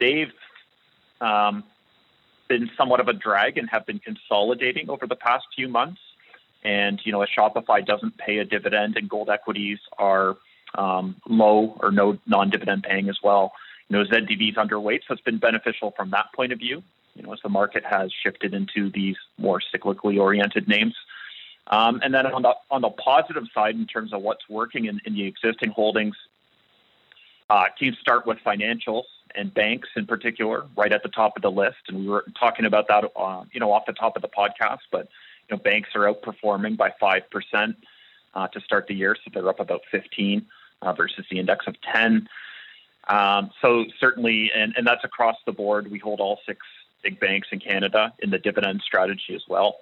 they've 0.00 0.32
um, 1.20 1.62
been 2.48 2.70
somewhat 2.76 3.00
of 3.00 3.08
a 3.08 3.12
drag 3.12 3.58
and 3.58 3.68
have 3.70 3.86
been 3.86 3.98
consolidating 3.98 4.90
over 4.90 5.06
the 5.06 5.16
past 5.16 5.44
few 5.54 5.68
months. 5.68 6.00
And 6.64 7.00
you 7.04 7.12
know, 7.12 7.22
as 7.22 7.28
Shopify 7.36 7.84
doesn't 7.84 8.18
pay 8.18 8.38
a 8.38 8.44
dividend, 8.44 8.96
and 8.96 9.08
gold 9.08 9.28
equities 9.28 9.78
are 9.98 10.36
um, 10.74 11.16
low 11.28 11.76
or 11.80 11.90
no 11.90 12.18
non-dividend 12.26 12.84
paying 12.84 13.08
as 13.08 13.18
well. 13.22 13.52
You 13.88 13.98
know, 13.98 14.04
ZDV's 14.04 14.56
underweight, 14.56 15.00
so 15.06 15.14
it's 15.14 15.22
been 15.22 15.38
beneficial 15.38 15.92
from 15.96 16.10
that 16.10 16.26
point 16.34 16.52
of 16.52 16.58
view. 16.58 16.82
You 17.14 17.22
know, 17.22 17.32
as 17.32 17.40
the 17.42 17.48
market 17.48 17.84
has 17.84 18.10
shifted 18.22 18.54
into 18.54 18.90
these 18.90 19.16
more 19.38 19.60
cyclically 19.74 20.18
oriented 20.18 20.66
names. 20.68 20.94
Um, 21.66 22.00
and 22.02 22.12
then 22.14 22.26
on 22.26 22.42
the 22.42 22.54
on 22.70 22.80
the 22.82 22.90
positive 22.90 23.44
side, 23.54 23.74
in 23.74 23.86
terms 23.86 24.12
of 24.12 24.22
what's 24.22 24.48
working 24.48 24.86
in, 24.86 25.00
in 25.04 25.14
the 25.14 25.24
existing 25.24 25.70
holdings, 25.70 26.16
uh, 27.50 27.64
teams 27.78 27.98
start 28.00 28.26
with 28.26 28.38
financials 28.44 29.04
and 29.34 29.52
banks 29.52 29.88
in 29.96 30.06
particular, 30.06 30.66
right 30.76 30.92
at 30.92 31.02
the 31.02 31.08
top 31.08 31.36
of 31.36 31.42
the 31.42 31.50
list. 31.50 31.76
And 31.88 32.00
we 32.00 32.08
were 32.08 32.24
talking 32.38 32.64
about 32.64 32.88
that, 32.88 33.04
uh, 33.16 33.44
you 33.52 33.60
know, 33.60 33.72
off 33.72 33.86
the 33.86 33.92
top 33.92 34.16
of 34.16 34.22
the 34.22 34.28
podcast, 34.28 34.80
but 34.90 35.08
know, 35.50 35.58
banks 35.58 35.90
are 35.94 36.12
outperforming 36.12 36.76
by 36.76 36.92
5% 37.00 37.74
uh, 38.34 38.48
to 38.48 38.60
start 38.60 38.86
the 38.86 38.94
year, 38.94 39.16
so 39.16 39.30
they're 39.32 39.48
up 39.48 39.60
about 39.60 39.82
15 39.90 40.46
uh, 40.80 40.92
versus 40.92 41.24
the 41.30 41.38
index 41.38 41.66
of 41.66 41.74
10. 41.92 42.28
Um, 43.08 43.50
so 43.60 43.84
certainly, 43.98 44.50
and, 44.54 44.74
and 44.76 44.86
that's 44.86 45.04
across 45.04 45.36
the 45.44 45.52
board. 45.52 45.90
We 45.90 45.98
hold 45.98 46.20
all 46.20 46.38
six 46.46 46.64
big 47.02 47.18
banks 47.18 47.48
in 47.50 47.58
Canada 47.58 48.12
in 48.20 48.30
the 48.30 48.38
dividend 48.38 48.82
strategy 48.84 49.34
as 49.34 49.42
well. 49.48 49.76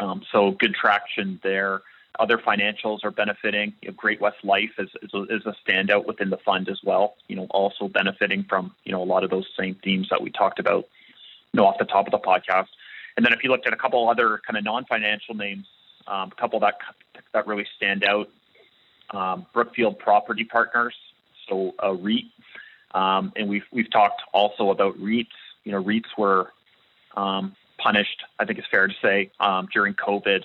Um, 0.00 0.22
so 0.32 0.52
good 0.52 0.74
traction 0.74 1.40
there. 1.42 1.82
Other 2.18 2.38
financials 2.38 3.04
are 3.04 3.10
benefiting. 3.10 3.72
You 3.82 3.88
know, 3.88 3.94
Great 3.96 4.20
West 4.20 4.44
Life 4.44 4.70
is, 4.78 4.88
is 5.02 5.12
a, 5.12 5.22
is, 5.24 5.46
a, 5.46 5.54
standout 5.66 6.06
within 6.06 6.30
the 6.30 6.36
fund 6.36 6.68
as 6.68 6.78
well. 6.84 7.16
You 7.26 7.36
know, 7.36 7.46
also 7.50 7.88
benefiting 7.88 8.44
from 8.44 8.72
you 8.84 8.92
know 8.92 9.02
a 9.02 9.04
lot 9.04 9.24
of 9.24 9.30
those 9.30 9.46
same 9.58 9.74
themes 9.82 10.08
that 10.10 10.22
we 10.22 10.30
talked 10.30 10.60
about. 10.60 10.84
You 11.52 11.58
know, 11.60 11.66
off 11.66 11.78
the 11.78 11.84
top 11.84 12.06
of 12.06 12.12
the 12.12 12.18
podcast. 12.18 12.68
And 13.16 13.24
then 13.24 13.32
if 13.32 13.44
you 13.44 13.50
looked 13.50 13.66
at 13.66 13.72
a 13.72 13.76
couple 13.76 14.08
other 14.08 14.40
kind 14.46 14.56
of 14.56 14.64
non-financial 14.64 15.34
names, 15.34 15.66
um, 16.06 16.32
a 16.36 16.40
couple 16.40 16.60
that 16.60 16.74
that 17.32 17.46
really 17.46 17.66
stand 17.76 18.04
out. 18.04 18.28
um, 19.12 19.46
Brookfield 19.52 19.98
Property 19.98 20.44
Partners, 20.44 20.94
so 21.48 21.74
a 21.78 21.94
REIT, 21.94 22.26
um, 22.94 23.32
and 23.36 23.48
we've 23.48 23.64
we've 23.72 23.90
talked 23.90 24.22
also 24.32 24.70
about 24.70 24.98
REITs. 24.98 25.28
You 25.64 25.72
know, 25.72 25.82
REITs 25.82 26.16
were 26.18 26.52
um, 27.16 27.54
punished. 27.78 28.22
I 28.38 28.44
think 28.44 28.58
it's 28.58 28.68
fair 28.68 28.88
to 28.88 28.94
say 29.02 29.30
um, 29.40 29.68
during 29.72 29.94
COVID, 29.94 30.44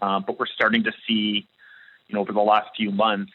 um, 0.00 0.24
but 0.26 0.38
we're 0.38 0.46
starting 0.46 0.84
to 0.84 0.92
see, 1.06 1.46
you 2.08 2.14
know, 2.14 2.20
over 2.20 2.32
the 2.32 2.40
last 2.40 2.70
few 2.76 2.90
months, 2.90 3.32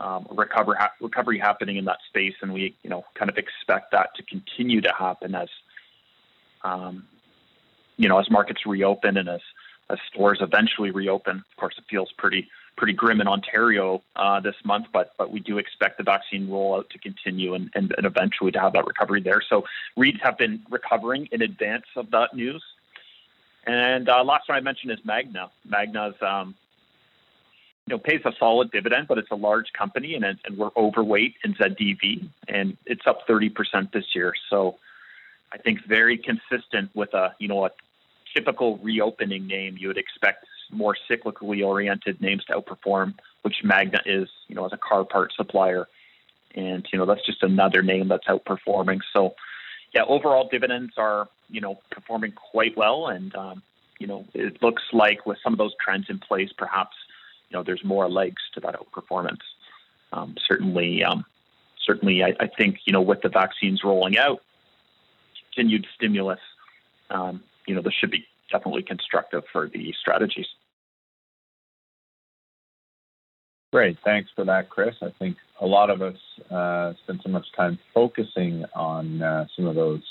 um, 0.00 0.26
recover 0.30 0.74
ha- 0.74 0.92
recovery 1.00 1.38
happening 1.38 1.76
in 1.76 1.84
that 1.86 1.98
space, 2.08 2.34
and 2.42 2.52
we 2.52 2.74
you 2.82 2.90
know 2.90 3.04
kind 3.14 3.30
of 3.30 3.38
expect 3.38 3.92
that 3.92 4.14
to 4.16 4.22
continue 4.22 4.80
to 4.82 4.92
happen 4.92 5.34
as 5.34 5.48
um, 6.64 7.06
you 7.96 8.08
know 8.08 8.18
as 8.18 8.30
markets 8.30 8.66
reopen 8.66 9.16
and 9.16 9.28
as 9.28 9.40
as 9.88 9.98
stores 10.12 10.38
eventually 10.40 10.90
reopen. 10.90 11.36
Of 11.38 11.56
course, 11.56 11.74
it 11.78 11.84
feels 11.88 12.10
pretty 12.12 12.48
pretty 12.76 12.92
grim 12.92 13.20
in 13.20 13.26
Ontario 13.28 14.02
uh, 14.16 14.40
this 14.40 14.54
month, 14.64 14.86
but 14.92 15.12
but 15.18 15.30
we 15.30 15.40
do 15.40 15.58
expect 15.58 15.98
the 15.98 16.04
vaccine 16.04 16.48
rollout 16.48 16.90
to 16.90 16.98
continue 16.98 17.54
and, 17.54 17.70
and, 17.74 17.94
and 17.96 18.06
eventually 18.06 18.52
to 18.52 18.60
have 18.60 18.72
that 18.74 18.86
recovery 18.86 19.22
there. 19.22 19.42
So 19.48 19.64
REITs 19.98 20.20
have 20.22 20.38
been 20.38 20.62
recovering 20.70 21.28
in 21.32 21.42
advance 21.42 21.86
of 21.96 22.10
that 22.10 22.34
news. 22.34 22.62
And 23.66 24.08
uh, 24.08 24.22
last 24.22 24.48
one 24.48 24.56
I 24.56 24.60
mentioned 24.60 24.92
is 24.92 24.98
Magna. 25.04 25.50
Magna's 25.64 26.14
um, 26.20 26.54
you 27.86 27.94
know 27.94 27.98
pays 27.98 28.20
a 28.24 28.32
solid 28.38 28.70
dividend, 28.70 29.08
but 29.08 29.18
it's 29.18 29.30
a 29.30 29.36
large 29.36 29.72
company 29.72 30.14
and 30.14 30.24
it, 30.24 30.38
and 30.44 30.58
we're 30.58 30.70
overweight 30.76 31.34
in 31.44 31.54
ZDV, 31.54 32.28
and 32.48 32.76
it's 32.84 33.06
up 33.06 33.26
30% 33.26 33.92
this 33.92 34.04
year. 34.14 34.34
So 34.50 34.76
I 35.52 35.58
think 35.58 35.84
very 35.86 36.18
consistent 36.18 36.90
with 36.94 37.14
a 37.14 37.34
you 37.38 37.48
know 37.48 37.64
a 37.64 37.70
typical 38.36 38.76
reopening 38.78 39.46
name. 39.46 39.76
You 39.78 39.88
would 39.88 39.96
expect 39.96 40.44
more 40.70 40.96
cyclically 41.10 41.64
oriented 41.64 42.20
names 42.20 42.44
to 42.44 42.60
outperform, 42.60 43.14
which 43.42 43.56
Magna 43.64 44.00
is, 44.04 44.28
you 44.48 44.54
know, 44.54 44.66
as 44.66 44.72
a 44.72 44.76
car 44.76 45.04
part 45.04 45.32
supplier. 45.34 45.86
And, 46.54 46.86
you 46.92 46.98
know, 46.98 47.06
that's 47.06 47.24
just 47.24 47.42
another 47.42 47.82
name 47.82 48.08
that's 48.08 48.26
outperforming. 48.26 49.00
So, 49.12 49.34
yeah, 49.94 50.02
overall 50.06 50.48
dividends 50.50 50.94
are, 50.96 51.28
you 51.48 51.60
know, 51.60 51.78
performing 51.90 52.32
quite 52.32 52.76
well. 52.76 53.08
And, 53.08 53.34
um, 53.34 53.62
you 53.98 54.06
know, 54.06 54.26
it 54.34 54.62
looks 54.62 54.82
like 54.92 55.24
with 55.26 55.38
some 55.42 55.52
of 55.52 55.58
those 55.58 55.72
trends 55.82 56.06
in 56.08 56.18
place, 56.18 56.50
perhaps, 56.56 56.96
you 57.48 57.56
know, 57.56 57.62
there's 57.62 57.84
more 57.84 58.08
legs 58.08 58.42
to 58.54 58.60
that 58.60 58.74
outperformance. 58.74 59.42
Um, 60.12 60.36
certainly, 60.46 61.04
um, 61.04 61.24
certainly, 61.84 62.22
I, 62.22 62.34
I, 62.40 62.46
think, 62.46 62.78
you 62.84 62.92
know, 62.92 63.00
with 63.00 63.22
the 63.22 63.28
vaccines 63.28 63.82
rolling 63.84 64.18
out, 64.18 64.42
continued 65.54 65.86
stimulus, 65.94 66.40
um, 67.10 67.42
you 67.66 67.74
know, 67.74 67.82
this 67.82 67.94
should 68.00 68.10
be 68.10 68.24
definitely 68.50 68.82
constructive 68.82 69.44
for 69.52 69.68
the 69.68 69.92
strategies. 70.00 70.46
Great, 73.72 73.98
thanks 74.04 74.30
for 74.34 74.44
that, 74.44 74.70
Chris. 74.70 74.94
I 75.02 75.12
think 75.18 75.36
a 75.60 75.66
lot 75.66 75.90
of 75.90 76.00
us 76.00 76.16
uh, 76.50 76.92
so 77.06 77.28
much 77.28 77.46
time 77.56 77.78
focusing 77.92 78.64
on 78.74 79.20
uh, 79.20 79.46
some 79.54 79.66
of 79.66 79.74
those 79.74 80.02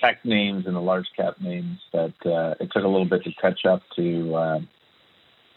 tech 0.00 0.24
names 0.24 0.66
and 0.66 0.74
the 0.74 0.80
large 0.80 1.06
cap 1.16 1.34
names 1.40 1.78
that 1.92 2.14
uh, 2.24 2.54
it 2.60 2.70
took 2.72 2.84
a 2.84 2.88
little 2.88 3.04
bit 3.04 3.22
to 3.24 3.32
catch 3.40 3.64
up 3.66 3.82
to 3.96 4.34
uh, 4.34 4.58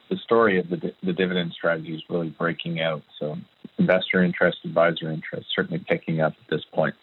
the 0.09 0.17
story 0.17 0.59
of 0.59 0.69
the, 0.69 0.93
the 1.03 1.13
dividend 1.13 1.53
strategies 1.53 2.01
really 2.09 2.29
breaking 2.29 2.81
out. 2.81 3.01
So 3.19 3.37
investor 3.79 4.23
interest, 4.23 4.59
advisor 4.65 5.09
interest, 5.09 5.47
certainly 5.55 5.83
picking 5.87 6.21
up 6.21 6.33
at 6.33 6.49
this 6.49 6.65
point. 6.73 6.95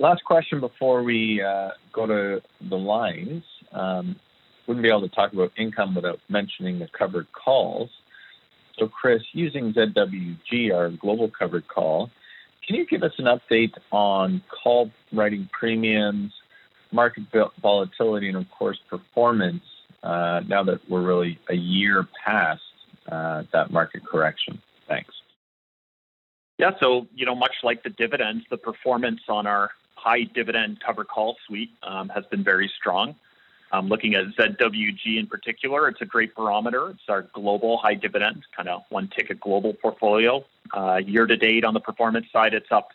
Last 0.00 0.24
question 0.24 0.58
before 0.58 1.04
we 1.04 1.40
uh, 1.40 1.70
go 1.92 2.06
to 2.06 2.42
the 2.68 2.76
lines. 2.76 3.44
Um, 3.72 4.16
wouldn't 4.66 4.82
be 4.82 4.88
able 4.88 5.08
to 5.08 5.14
talk 5.14 5.32
about 5.32 5.52
income 5.56 5.94
without 5.94 6.18
mentioning 6.28 6.78
the 6.78 6.88
covered 6.98 7.26
calls. 7.32 7.90
So, 8.78 8.88
Chris, 8.88 9.22
using 9.32 9.72
ZWG, 9.72 10.74
our 10.74 10.90
global 10.90 11.30
covered 11.30 11.68
call, 11.68 12.10
can 12.66 12.76
you 12.76 12.86
give 12.86 13.02
us 13.02 13.12
an 13.18 13.26
update 13.26 13.74
on 13.92 14.42
call 14.48 14.90
writing 15.12 15.48
premiums, 15.52 16.32
market 16.90 17.24
volatility, 17.62 18.28
and 18.28 18.36
of 18.36 18.50
course 18.50 18.78
performance 18.88 19.62
uh, 20.02 20.40
now 20.48 20.64
that 20.64 20.80
we're 20.88 21.02
really 21.02 21.38
a 21.50 21.54
year 21.54 22.08
past 22.24 22.62
uh, 23.12 23.44
that 23.52 23.70
market 23.70 24.04
correction? 24.04 24.60
Thanks. 24.88 25.14
Yeah, 26.58 26.70
so 26.80 27.06
you 27.14 27.26
know, 27.26 27.34
much 27.34 27.54
like 27.62 27.82
the 27.82 27.90
dividends, 27.90 28.44
the 28.50 28.56
performance 28.56 29.20
on 29.28 29.46
our 29.46 29.70
high 30.04 30.24
dividend 30.24 30.80
cover 30.84 31.02
call 31.02 31.36
suite 31.46 31.70
um, 31.82 32.10
has 32.10 32.24
been 32.26 32.44
very 32.44 32.70
strong. 32.78 33.14
Um, 33.72 33.88
looking 33.88 34.14
at 34.14 34.26
ZWG 34.38 35.18
in 35.18 35.26
particular, 35.26 35.88
it's 35.88 36.02
a 36.02 36.04
great 36.04 36.34
barometer. 36.36 36.90
It's 36.90 37.08
our 37.08 37.22
global 37.32 37.78
high 37.78 37.94
dividend, 37.94 38.44
kind 38.54 38.68
of 38.68 38.82
one 38.90 39.08
ticket 39.08 39.40
global 39.40 39.72
portfolio. 39.72 40.44
Uh, 40.72 40.96
year 40.96 41.26
to 41.26 41.36
date 41.36 41.64
on 41.64 41.72
the 41.72 41.80
performance 41.80 42.26
side, 42.32 42.52
it's 42.52 42.70
up 42.70 42.88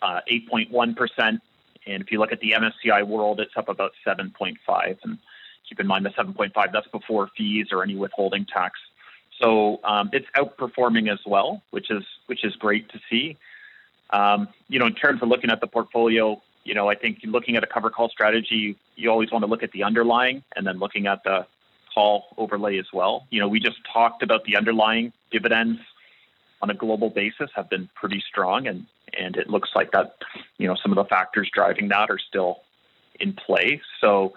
uh, 0.00 0.20
8.1%. 0.30 1.40
And 1.86 2.02
if 2.02 2.12
you 2.12 2.20
look 2.20 2.32
at 2.32 2.40
the 2.40 2.52
MSCI 2.52 3.06
world, 3.06 3.40
it's 3.40 3.56
up 3.56 3.68
about 3.68 3.92
7.5. 4.06 4.56
And 5.02 5.18
keep 5.68 5.80
in 5.80 5.86
mind 5.86 6.06
the 6.06 6.10
7.5, 6.10 6.52
that's 6.72 6.88
before 6.88 7.28
fees 7.36 7.66
or 7.72 7.82
any 7.82 7.96
withholding 7.96 8.46
tax. 8.46 8.78
So 9.42 9.80
um, 9.82 10.08
it's 10.12 10.26
outperforming 10.36 11.12
as 11.12 11.18
well, 11.26 11.62
which 11.70 11.90
is 11.90 12.04
which 12.26 12.44
is 12.44 12.54
great 12.54 12.88
to 12.90 13.00
see. 13.10 13.36
Um, 14.14 14.48
you 14.68 14.78
know, 14.78 14.86
in 14.86 14.94
terms 14.94 15.22
of 15.22 15.28
looking 15.28 15.50
at 15.50 15.60
the 15.60 15.66
portfolio, 15.66 16.40
you 16.62 16.72
know, 16.72 16.88
I 16.88 16.94
think 16.94 17.18
looking 17.24 17.56
at 17.56 17.64
a 17.64 17.66
cover 17.66 17.90
call 17.90 18.08
strategy, 18.08 18.78
you 18.94 19.10
always 19.10 19.32
want 19.32 19.42
to 19.42 19.48
look 19.48 19.64
at 19.64 19.72
the 19.72 19.82
underlying 19.82 20.44
and 20.54 20.64
then 20.64 20.78
looking 20.78 21.08
at 21.08 21.24
the 21.24 21.46
call 21.92 22.26
overlay 22.38 22.78
as 22.78 22.86
well. 22.92 23.26
You 23.30 23.40
know, 23.40 23.48
we 23.48 23.58
just 23.58 23.78
talked 23.92 24.22
about 24.22 24.44
the 24.44 24.56
underlying 24.56 25.12
dividends 25.32 25.80
on 26.62 26.70
a 26.70 26.74
global 26.74 27.10
basis 27.10 27.50
have 27.56 27.68
been 27.68 27.90
pretty 27.94 28.22
strong 28.26 28.68
and 28.68 28.86
and 29.16 29.36
it 29.36 29.48
looks 29.48 29.70
like 29.74 29.92
that, 29.92 30.16
you 30.58 30.66
know, 30.66 30.74
some 30.74 30.90
of 30.90 30.96
the 30.96 31.04
factors 31.04 31.48
driving 31.52 31.88
that 31.88 32.10
are 32.10 32.18
still 32.18 32.62
in 33.20 33.32
play. 33.32 33.80
So 34.00 34.34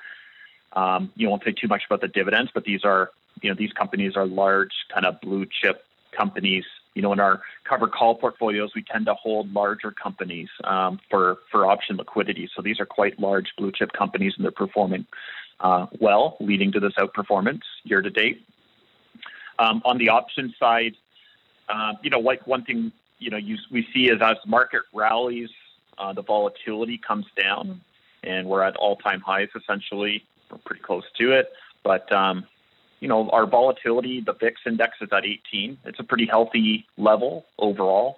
um, 0.74 1.12
you 1.16 1.30
won't 1.30 1.44
say 1.44 1.52
too 1.52 1.68
much 1.68 1.84
about 1.86 2.02
the 2.02 2.08
dividends, 2.08 2.52
but 2.54 2.64
these 2.64 2.84
are, 2.84 3.10
you 3.42 3.50
know, 3.50 3.56
these 3.56 3.74
companies 3.74 4.16
are 4.16 4.26
large 4.28 4.74
kind 4.94 5.06
of 5.06 5.20
blue 5.22 5.46
chip 5.46 5.84
companies 6.12 6.66
you 6.98 7.04
know, 7.04 7.14
in 7.14 7.20
our 7.20 7.42
covered 7.64 7.92
call 7.92 8.16
portfolios, 8.16 8.72
we 8.76 8.82
tend 8.82 9.06
to 9.06 9.14
hold 9.14 9.54
larger 9.54 9.92
companies 9.92 10.50
um, 10.64 11.00
for 11.12 11.38
for 11.52 11.68
option 11.68 11.96
liquidity. 11.96 12.50
So 12.56 12.64
these 12.64 12.80
are 12.80 12.88
quite 12.88 13.20
large 13.20 13.54
blue 13.56 13.72
chip 13.72 13.92
companies, 13.94 14.34
and 14.36 14.44
they're 14.44 14.52
performing 14.52 15.06
uh, 15.60 15.86
well, 16.00 16.38
leading 16.40 16.72
to 16.72 16.80
this 16.80 16.94
outperformance 16.98 17.62
year 17.84 18.02
to 18.02 18.10
date. 18.10 18.44
Um, 19.60 19.84
on 19.86 20.00
the 20.00 20.10
option 20.10 20.56
side, 20.60 20.96
uh, 21.70 21.94
you 22.02 22.10
know, 22.10 22.20
like 22.20 22.48
one 22.48 22.64
thing 22.64 22.92
you 23.20 23.30
know 23.30 23.38
you, 23.38 23.58
we 23.72 23.88
see 23.94 24.10
is 24.10 24.20
as 24.20 24.38
market 24.48 24.82
rallies, 24.92 25.50
uh, 26.00 26.14
the 26.14 26.24
volatility 26.24 27.00
comes 27.08 27.28
down, 27.40 27.80
and 28.24 28.48
we're 28.48 28.64
at 28.64 28.76
all 28.78 28.96
time 28.96 29.22
highs 29.22 29.50
essentially. 29.56 30.24
We're 30.50 30.58
pretty 30.66 30.82
close 30.82 31.04
to 31.20 31.34
it, 31.34 31.52
but 31.84 32.12
um, 32.12 32.48
you 33.00 33.08
know, 33.08 33.30
our 33.30 33.46
volatility, 33.46 34.22
the 34.22 34.34
VIX 34.34 34.60
index 34.66 34.98
is 35.02 35.10
at 35.12 35.26
18. 35.26 35.78
It's 35.86 36.00
a 36.00 36.04
pretty 36.04 36.26
healthy 36.26 36.86
level 36.98 37.46
overall. 37.60 38.18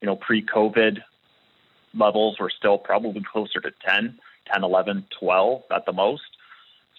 You 0.00 0.06
know, 0.06 0.16
pre-COVID 0.16 0.98
levels 1.94 2.38
were 2.38 2.50
still 2.50 2.78
probably 2.78 3.22
closer 3.30 3.60
to 3.60 3.70
10, 3.86 4.18
10, 4.52 4.64
11, 4.64 5.06
12 5.18 5.62
at 5.70 5.86
the 5.86 5.92
most. 5.92 6.22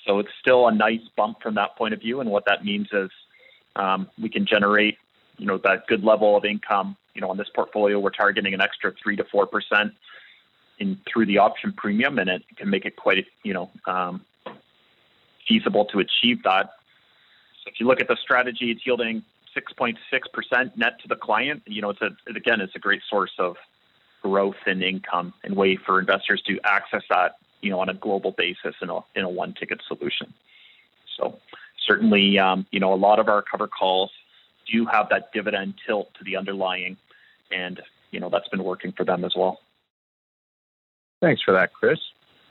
So 0.05 0.19
it's 0.19 0.29
still 0.39 0.67
a 0.67 0.73
nice 0.73 1.01
bump 1.17 1.41
from 1.41 1.55
that 1.55 1.75
point 1.77 1.93
of 1.93 1.99
view. 1.99 2.21
And 2.21 2.29
what 2.29 2.45
that 2.45 2.63
means 2.63 2.87
is 2.93 3.09
um, 3.75 4.09
we 4.21 4.29
can 4.29 4.45
generate, 4.45 4.97
you 5.37 5.45
know, 5.45 5.57
that 5.59 5.87
good 5.87 6.03
level 6.03 6.37
of 6.37 6.45
income. 6.45 6.95
You 7.13 7.21
know, 7.21 7.29
on 7.29 7.37
this 7.37 7.49
portfolio, 7.53 7.99
we're 7.99 8.11
targeting 8.11 8.53
an 8.53 8.61
extra 8.61 8.93
three 9.03 9.17
to 9.17 9.25
four 9.25 9.45
percent 9.45 9.93
in 10.79 10.97
through 11.11 11.25
the 11.25 11.39
option 11.39 11.73
premium, 11.73 12.17
and 12.17 12.29
it 12.29 12.43
can 12.55 12.69
make 12.69 12.85
it 12.85 12.95
quite, 12.95 13.25
you 13.43 13.53
know, 13.53 13.69
um, 13.85 14.25
feasible 15.47 15.85
to 15.85 15.99
achieve 15.99 16.43
that 16.43 16.69
if 17.69 17.79
you 17.79 17.87
look 17.87 18.01
at 18.01 18.07
the 18.07 18.17
strategy, 18.21 18.71
it's 18.71 18.85
yielding 18.85 19.23
6.6% 19.55 19.95
net 20.77 20.99
to 21.01 21.07
the 21.07 21.15
client. 21.15 21.61
You 21.65 21.81
know, 21.81 21.91
it's 21.91 22.01
a, 22.01 22.09
again, 22.29 22.61
it's 22.61 22.75
a 22.75 22.79
great 22.79 23.01
source 23.07 23.31
of 23.37 23.57
growth 24.21 24.55
and 24.65 24.83
income 24.83 25.33
and 25.43 25.55
way 25.55 25.77
for 25.77 25.99
investors 25.99 26.41
to 26.47 26.59
access 26.63 27.03
that, 27.09 27.35
you 27.61 27.69
know, 27.69 27.79
on 27.79 27.89
a 27.89 27.93
global 27.93 28.31
basis 28.31 28.75
in 28.81 28.89
a, 28.89 28.99
in 29.15 29.23
a 29.23 29.29
one 29.29 29.53
ticket 29.53 29.81
solution. 29.87 30.33
So 31.17 31.39
certainly, 31.87 32.39
um, 32.39 32.65
you 32.71 32.79
know, 32.79 32.93
a 32.93 32.95
lot 32.95 33.19
of 33.19 33.29
our 33.29 33.41
cover 33.41 33.67
calls 33.67 34.11
do 34.71 34.85
have 34.85 35.09
that 35.09 35.31
dividend 35.31 35.75
tilt 35.85 36.13
to 36.15 36.23
the 36.23 36.37
underlying 36.37 36.97
and, 37.51 37.81
you 38.11 38.19
know, 38.19 38.29
that's 38.29 38.47
been 38.49 38.63
working 38.63 38.91
for 38.91 39.03
them 39.03 39.23
as 39.23 39.33
well. 39.35 39.59
Thanks 41.21 41.41
for 41.43 41.53
that, 41.53 41.73
Chris. 41.73 41.99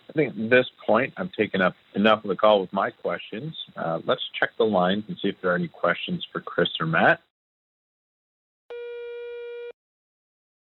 I 0.08 0.12
think 0.12 0.30
at 0.30 0.50
this 0.50 0.66
point, 0.86 1.12
I've 1.16 1.32
taken 1.32 1.60
up 1.60 1.74
enough 1.94 2.24
of 2.24 2.28
the 2.28 2.36
call 2.36 2.60
with 2.60 2.72
my 2.72 2.90
questions. 2.90 3.54
Uh, 3.76 4.00
let's 4.06 4.22
check 4.38 4.50
the 4.56 4.64
lines 4.64 5.04
and 5.08 5.16
see 5.20 5.28
if 5.28 5.36
there 5.42 5.52
are 5.52 5.56
any 5.56 5.68
questions 5.68 6.26
for 6.32 6.40
Chris 6.40 6.68
or 6.80 6.86
Matt. 6.86 7.20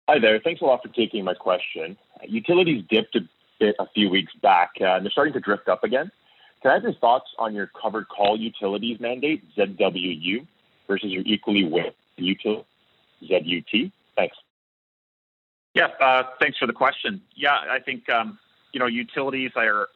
Hi 0.08 0.18
there. 0.20 0.40
Thanks 0.42 0.60
a 0.60 0.64
lot 0.64 0.82
for 0.82 0.88
taking 0.88 1.24
my 1.24 1.34
question. 1.34 1.96
Utilities 2.26 2.84
dipped 2.88 3.16
a 3.16 3.20
bit 3.58 3.76
a 3.78 3.86
few 3.94 4.10
weeks 4.10 4.32
back, 4.42 4.70
uh, 4.80 4.96
and 4.96 5.04
they're 5.04 5.10
starting 5.10 5.34
to 5.34 5.40
drift 5.40 5.68
up 5.68 5.84
again. 5.84 6.10
Can 6.62 6.70
I 6.70 6.74
have 6.74 6.82
your 6.82 6.94
thoughts 6.94 7.26
on 7.38 7.54
your 7.54 7.70
covered 7.80 8.08
call 8.08 8.38
utilities 8.38 8.98
mandate, 9.00 9.44
ZWU, 9.56 10.46
versus 10.86 11.10
your 11.10 11.22
equally 11.26 11.68
utility 12.16 12.64
ZUT? 13.22 13.92
Thanks. 14.16 14.36
Yeah, 15.74 15.88
uh, 16.00 16.22
thanks 16.40 16.56
for 16.58 16.66
the 16.66 16.72
question. 16.72 17.20
Yeah, 17.34 17.56
I 17.70 17.80
think 17.80 18.08
um, 18.08 18.38
you 18.72 18.80
know 18.80 18.86
utilities 18.86 19.52
are, 19.56 19.88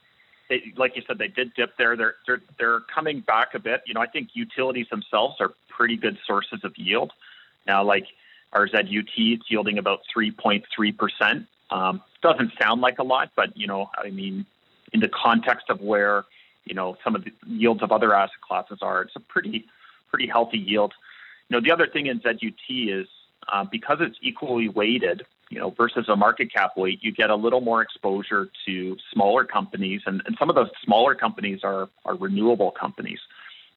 they, 0.49 0.73
like 0.77 0.97
you 0.97 1.03
said, 1.07 1.19
they 1.19 1.29
did 1.29 1.55
dip 1.55 1.77
there. 1.77 1.97
They're 1.97 2.15
they're 2.27 2.43
they're 2.59 2.81
coming 2.95 3.21
back 3.21 3.55
a 3.55 3.59
bit. 3.59 3.83
You 3.87 3.95
know, 3.95 4.01
I 4.01 4.07
think 4.07 4.31
utilities 4.35 4.87
themselves 4.91 5.37
are 5.41 5.51
pretty 5.69 5.97
good 5.97 6.19
sources 6.27 6.61
of 6.65 6.77
yield. 6.77 7.13
Now, 7.67 7.85
like 7.85 8.07
our 8.53 8.67
ZUT, 8.67 9.13
it's 9.17 9.51
yielding 9.51 9.79
about 9.79 10.01
3.3 10.17 10.65
percent. 10.97 11.47
Um, 11.71 12.03
doesn't 12.23 12.53
sound 12.61 12.81
like 12.81 12.99
a 12.99 13.05
lot, 13.05 13.31
but 13.37 13.57
you 13.57 13.67
know, 13.67 13.91
I 13.97 14.11
mean, 14.11 14.45
in 14.93 15.01
the 15.01 15.09
context 15.09 15.71
of 15.71 15.81
where 15.81 16.25
you 16.65 16.75
know 16.75 16.97
some 17.05 17.15
of 17.15 17.25
the 17.25 17.33
yields 17.47 17.83
of 17.83 17.93
other 17.93 18.15
asset 18.15 18.41
classes 18.47 18.79
are, 18.83 19.03
it's 19.03 19.17
a 19.17 19.21
pretty 19.21 19.67
pretty 20.11 20.27
healthy 20.27 20.59
yield. 20.59 20.93
You 21.49 21.57
know, 21.57 21.61
the 21.65 21.71
other 21.71 21.87
thing 21.87 22.07
in 22.07 22.21
ZUT 22.21 22.53
is 22.69 23.07
uh, 23.53 23.65
because 23.65 23.99
it's 24.01 24.17
equally 24.21 24.69
weighted, 24.69 25.25
you 25.51 25.59
know, 25.59 25.71
versus 25.71 26.09
a 26.09 26.17
market 26.17 26.53
cap 26.53 26.77
weight, 26.77 27.01
you 27.03 27.13
get 27.13 27.29
a 27.29 27.35
little 27.35 27.61
more 27.61 27.83
exposure 27.83 28.49
to 28.67 28.97
smaller 29.13 29.45
companies, 29.45 30.01
and, 30.07 30.23
and 30.25 30.37
some 30.39 30.49
of 30.49 30.55
those 30.55 30.71
smaller 30.85 31.15
companies 31.15 31.61
are 31.65 31.89
are 32.05 32.15
renewable 32.15 32.71
companies. 32.71 33.19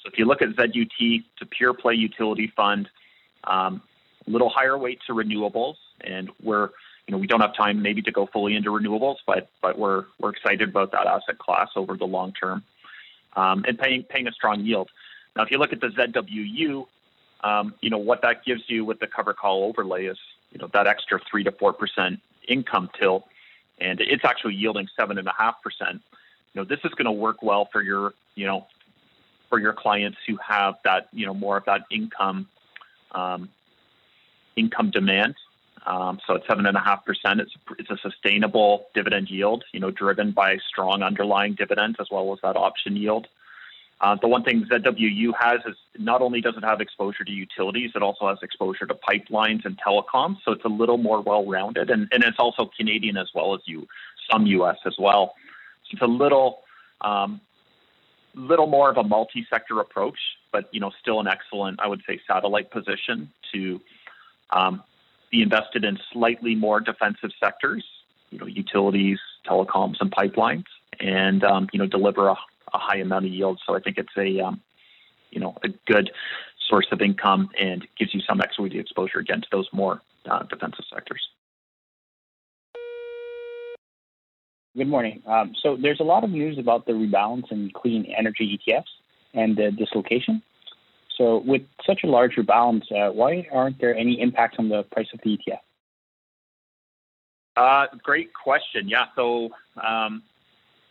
So 0.02 0.10
if 0.12 0.18
you 0.18 0.26
look 0.26 0.42
at 0.42 0.50
ZUT, 0.50 0.92
it's 1.00 1.42
a 1.42 1.46
pure 1.46 1.74
play 1.74 1.96
utility 1.96 2.52
fund, 2.56 2.90
um, 3.46 3.82
a 4.28 4.30
little 4.30 4.50
higher 4.50 4.78
weight 4.78 5.00
to 5.08 5.14
renewables, 5.14 5.76
and 6.02 6.30
we're 6.42 6.70
you 7.08 7.12
know 7.12 7.18
we 7.18 7.28
don't 7.28 7.42
have 7.42 7.56
time 7.56 7.82
maybe 7.82 8.02
to 8.04 8.12
go 8.12 8.28
fully 8.28 8.56
into 8.56 8.70
renewables, 8.70 9.18
but 9.26 9.50
but 9.62 9.78
we're 9.78 10.06
we're 10.20 10.30
excited 10.30 10.70
about 10.70 10.92
that 10.92 11.08
asset 11.08 11.40
class 11.40 11.70
over 11.76 11.98
the 11.98 12.06
long 12.06 12.34
term, 12.34 12.64
um, 13.36 13.66
and 13.68 13.80
paying 13.80 14.04
paying 14.04 14.28
a 14.28 14.32
strong 14.32 14.62
yield. 14.62 14.90
Now, 15.36 15.42
if 15.42 15.50
you 15.50 15.58
look 15.58 15.74
at 15.74 15.82
the 15.82 15.88
ZWU, 15.88 16.86
um, 17.44 17.74
you 17.82 17.90
know, 17.90 17.98
what 17.98 18.22
that 18.22 18.46
gives 18.46 18.62
you 18.68 18.86
with 18.86 19.00
the 19.00 19.08
cover 19.08 19.34
call 19.34 19.64
overlay 19.64 20.06
is, 20.06 20.18
you 20.54 20.60
know, 20.60 20.70
that 20.74 20.88
extra 20.88 21.20
three 21.30 21.44
to 21.44 21.52
four 21.52 21.74
percent 21.74 22.20
income 22.48 22.90
tilt, 22.98 23.26
and 23.80 24.00
it's 24.00 24.24
actually 24.24 24.54
yielding 24.54 24.88
seven 24.98 25.18
and 25.18 25.28
a 25.28 25.34
half 25.38 25.62
percent. 25.62 26.02
You 26.54 26.62
know, 26.62 26.66
this 26.66 26.80
is 26.84 26.92
going 26.92 27.06
to 27.06 27.12
work 27.12 27.42
well 27.42 27.68
for 27.72 27.82
your, 27.82 28.14
you 28.36 28.46
know, 28.46 28.68
for 29.50 29.60
your 29.60 29.74
clients 29.74 30.20
who 30.28 30.38
have 30.38 30.76
that, 30.84 31.10
you 31.12 31.26
know, 31.26 31.34
more 31.34 31.58
of 31.58 31.66
that 31.66 31.82
income, 31.92 32.48
um, 33.12 33.50
income 34.56 34.92
demand. 34.92 35.36
Um, 35.86 36.20
so 36.26 36.36
at 36.36 36.44
seven 36.48 36.66
and 36.66 36.78
a 36.78 36.80
half 36.80 37.04
percent, 37.04 37.42
it's 37.42 37.52
it's 37.78 37.90
a 37.90 37.98
sustainable 37.98 38.86
dividend 38.94 39.30
yield, 39.30 39.66
you 39.74 39.80
know, 39.80 39.92
driven 39.92 40.32
by 40.32 40.58
strong 40.70 41.02
underlying 41.02 41.56
dividends 41.56 41.98
as 42.00 42.08
well 42.10 42.32
as 42.32 42.40
that 42.44 42.56
option 42.56 42.96
yield. 42.96 43.28
Uh, 44.04 44.18
the 44.22 44.28
one 44.28 44.44
thing 44.44 44.66
ZWU 44.70 45.32
has 45.40 45.62
is 45.66 45.78
not 45.98 46.22
only 46.22 46.42
does 46.42 46.56
it 46.58 46.64
have 46.66 46.82
exposure 46.82 47.24
to 47.24 47.32
utilities, 47.32 47.92
it 47.96 48.04
also 48.04 48.28
has 48.28 48.38
exposure 48.42 48.86
to 48.86 48.94
pipelines 48.94 49.64
and 49.64 49.80
telecoms. 49.80 50.40
So 50.44 50.52
it's 50.52 50.66
a 50.66 50.70
little 50.70 50.98
more 50.98 51.22
well-rounded, 51.22 51.90
and, 51.90 52.10
and 52.12 52.22
it's 52.22 52.38
also 52.38 52.70
Canadian 52.78 53.16
as 53.16 53.30
well 53.34 53.56
as 53.56 53.62
you 53.64 53.88
some 54.30 54.46
U.S. 54.46 54.76
as 54.86 54.96
well. 55.00 55.36
So 55.86 55.94
it's 55.94 56.02
a 56.02 56.06
little 56.06 56.60
um, 57.00 57.40
little 58.36 58.68
more 58.68 58.90
of 58.90 58.98
a 58.98 59.04
multi-sector 59.04 59.80
approach, 59.80 60.20
but 60.52 60.68
you 60.74 60.82
know 60.82 60.92
still 61.00 61.22
an 61.22 61.28
excellent, 61.28 61.80
I 61.80 61.88
would 61.88 62.02
say, 62.06 62.20
satellite 62.28 62.72
position 62.72 63.32
to 63.54 63.80
um, 64.50 64.84
be 65.32 65.42
invested 65.42 65.86
in 65.86 65.98
slightly 66.12 66.56
more 66.56 66.82
defensive 66.82 67.32
sectors, 67.40 67.86
you 68.32 68.40
know, 68.40 68.48
utilities, 68.48 69.20
telecoms, 69.48 69.96
and 70.02 70.12
pipelines, 70.12 70.66
and 71.00 71.46
um, 71.46 71.70
you 71.72 71.80
know 71.80 71.88
deliver 71.88 72.28
a 72.28 72.36
a 72.74 72.78
high 72.78 72.98
amount 72.98 73.26
of 73.26 73.32
yield. 73.32 73.60
So 73.66 73.76
I 73.76 73.80
think 73.80 73.98
it's 73.98 74.16
a 74.18 74.40
um, 74.40 74.62
you 75.32 75.40
know 75.40 75.56
a 75.64 75.70
good 75.88 76.12
source 76.70 76.88
of 76.92 77.02
income 77.02 77.50
and 77.60 77.88
gives 77.98 78.14
you 78.14 78.22
some 78.28 78.42
equity 78.42 78.80
exposure 78.80 79.20
again 79.20 79.42
to 79.42 79.48
those 79.52 79.68
more 79.74 80.02
uh, 80.30 80.44
defensive 80.44 80.86
sectors. 80.94 81.22
Good 84.76 84.88
morning. 84.88 85.22
Um, 85.28 85.54
so 85.62 85.78
there's 85.80 86.00
a 86.00 86.04
lot 86.04 86.24
of 86.24 86.32
news 86.32 86.58
about 86.58 86.88
the 86.88 86.94
rebalance 86.94 87.52
in 87.52 87.70
clean 87.76 88.12
energy 88.18 88.60
ETFs 88.68 88.86
and 89.36 89.56
the 89.56 89.72
dislocation. 89.72 90.42
So 91.16 91.44
with 91.46 91.62
such 91.86 92.04
a 92.04 92.08
large 92.08 92.36
rebalance, 92.38 92.92
uh, 92.92 93.12
why 93.12 93.48
aren't 93.52 93.80
there 93.80 93.96
any 93.96 94.20
impacts 94.20 94.56
on 94.58 94.70
the 94.70 94.82
price 94.84 95.08
of 95.14 95.20
the 95.24 95.38
ETF? 95.38 95.60
Uh, 97.56 97.86
great 98.02 98.34
question. 98.34 98.90
Yeah. 98.90 99.06
So 99.16 99.50
um, 99.86 100.24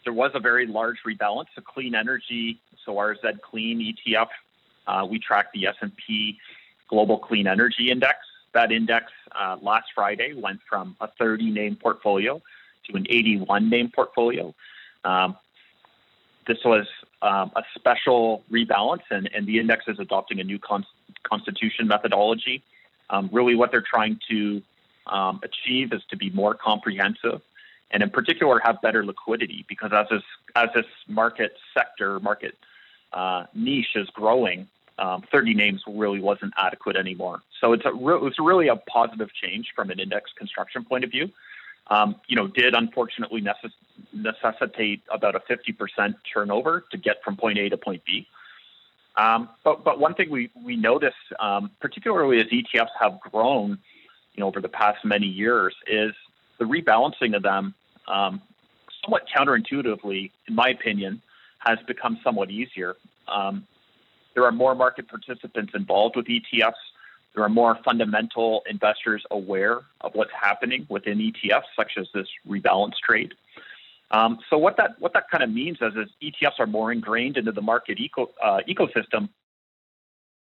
there 0.05 0.13
was 0.13 0.33
a 0.35 0.41
very 0.41 0.67
large 0.67 0.99
rebalance. 1.07 1.47
The 1.55 1.63
clean 1.63 1.95
energy, 1.95 2.61
so 2.85 2.99
our 2.99 3.15
Z 3.15 3.39
Clean 3.43 3.79
ETF, 3.79 4.29
uh, 4.87 5.07
we 5.09 5.19
track 5.19 5.53
the 5.53 5.67
S&P 5.67 6.39
Global 6.89 7.19
Clean 7.19 7.47
Energy 7.47 7.91
Index. 7.91 8.19
That 8.55 8.71
index 8.71 9.07
uh, 9.33 9.57
last 9.63 9.87
Friday 9.95 10.35
went 10.35 10.61
from 10.69 10.97
a 11.01 11.09
30 11.19 11.51
name 11.51 11.77
portfolio 11.77 12.43
to 12.87 12.97
an 12.97 13.07
81 13.09 13.71
name 13.71 13.91
portfolio. 13.95 14.55
Um, 15.05 15.37
this 16.47 16.59
was 16.65 16.87
um, 17.23 17.53
a 17.57 17.63
special 17.75 18.43
rebalance, 18.51 19.03
and, 19.11 19.31
and, 19.33 19.47
the 19.47 19.59
index 19.59 19.85
is 19.87 19.99
adopting 20.01 20.41
a 20.41 20.45
new 20.45 20.59
con- 20.59 20.85
constitution 21.23 21.87
methodology. 21.87 22.63
Um, 23.11 23.31
really, 23.33 23.55
what 23.55 23.71
they're 23.71 23.85
trying 23.89 24.19
to 24.29 24.61
um, 25.07 25.41
achieve 25.43 25.93
is 25.93 26.03
to 26.11 26.17
be 26.17 26.31
more 26.31 26.55
comprehensive 26.55 27.41
and 27.93 28.03
in 28.03 28.11
particular 28.11 28.61
have 28.65 28.81
better 28.81 29.05
liquidity 29.05 29.65
because 29.69 29.91
as 29.93 30.07
this 30.11 30.23
as 30.57 30.69
this 30.75 30.87
market 31.09 31.57
sector 31.75 32.19
market 32.21 32.57
uh, 33.13 33.45
niche 33.55 33.95
is 33.95 34.09
growing, 34.11 34.67
um, 34.99 35.23
30 35.31 35.55
names 35.55 35.83
really 35.87 36.21
wasn't 36.21 36.53
adequate 36.57 36.97
anymore. 36.97 37.43
So 37.61 37.73
it's 37.73 37.85
a 37.85 37.93
re- 37.93 38.19
it's 38.23 38.39
really 38.39 38.69
a 38.69 38.77
positive 38.77 39.29
change 39.35 39.73
from 39.75 39.91
an 39.91 40.01
index 40.01 40.31
construction 40.37 40.85
point 40.85 41.05
of 41.05 41.11
view. 41.11 41.31
Um, 41.89 42.17
you 42.29 42.37
know, 42.37 42.47
did 42.47 42.75
unfortunately 42.75 43.43
necess- 43.43 43.73
necessitate 44.13 45.03
about 45.11 45.35
a 45.35 45.41
50% 45.41 46.15
turnover 46.33 46.85
to 46.91 46.97
get 46.97 47.23
from 47.25 47.37
point 47.37 47.59
A 47.59 47.69
to 47.69 47.77
point 47.77 48.03
B. 48.05 48.27
Um, 49.17 49.49
but 49.63 49.85
but 49.85 49.99
one 49.99 50.15
thing 50.15 50.31
we 50.31 50.51
we 50.65 50.77
notice, 50.77 51.15
um, 51.39 51.71
particularly 51.81 52.41
as 52.41 52.47
ETFs 52.47 52.89
have 52.99 53.21
grown, 53.21 53.79
you 54.35 54.41
know, 54.41 54.47
over 54.47 54.61
the 54.61 54.69
past 54.69 55.05
many 55.05 55.27
years, 55.27 55.75
is 55.87 56.15
the 56.59 56.65
rebalancing 56.65 57.37
of 57.37 57.43
them 57.43 57.75
um, 58.09 58.41
somewhat 59.03 59.23
counterintuitively, 59.35 60.31
in 60.49 60.55
my 60.55 60.69
opinion, 60.69 61.23
has 61.59 61.79
become 61.87 62.19
somewhat 62.25 62.51
easier. 62.51 62.97
Um, 63.29 63.67
there 64.35 64.45
are 64.45 64.53
more 64.53 64.75
market 64.75 65.09
participants 65.09 65.73
involved 65.75 66.17
with 66.17 66.27
ETFs. 66.27 66.73
There 67.35 67.45
are 67.45 67.49
more 67.49 67.79
fundamental 67.85 68.63
investors 68.69 69.25
aware 69.31 69.81
of 70.01 70.15
what's 70.15 70.33
happening 70.39 70.87
within 70.89 71.19
ETFs, 71.19 71.65
such 71.77 71.93
as 71.99 72.07
this 72.15 72.27
rebalance 72.49 72.95
trade. 73.05 73.35
Um, 74.11 74.39
so 74.51 74.59
what 74.59 74.77
that 74.77 75.01
what 75.01 75.15
that 75.15 75.31
kind 75.31 75.43
of 75.43 75.51
means 75.51 75.79
is, 75.81 75.95
is 75.95 76.09
ETFs 76.23 76.59
are 76.61 76.67
more 76.67 76.93
ingrained 76.93 77.39
into 77.39 77.53
the 77.53 77.63
market 77.63 77.99
eco, 77.99 78.31
uh, 78.43 78.61
ecosystem. 78.69 79.31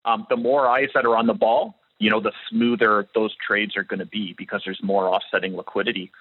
Um, 0.05 0.27
the 0.31 0.37
more 0.37 0.69
eyes 0.69 0.91
that 0.95 1.05
are 1.05 1.17
on 1.17 1.27
the 1.27 1.35
ball, 1.35 1.75
you 1.99 2.09
know, 2.09 2.21
the 2.21 2.33
smoother 2.49 3.09
those 3.15 3.35
trades 3.45 3.77
are 3.77 3.83
going 3.83 3.99
to 3.99 4.07
be 4.07 4.35
because 4.39 4.63
there's 4.65 4.81
more 4.83 5.09
offsetting 5.09 5.57
liquidity. 5.57 6.13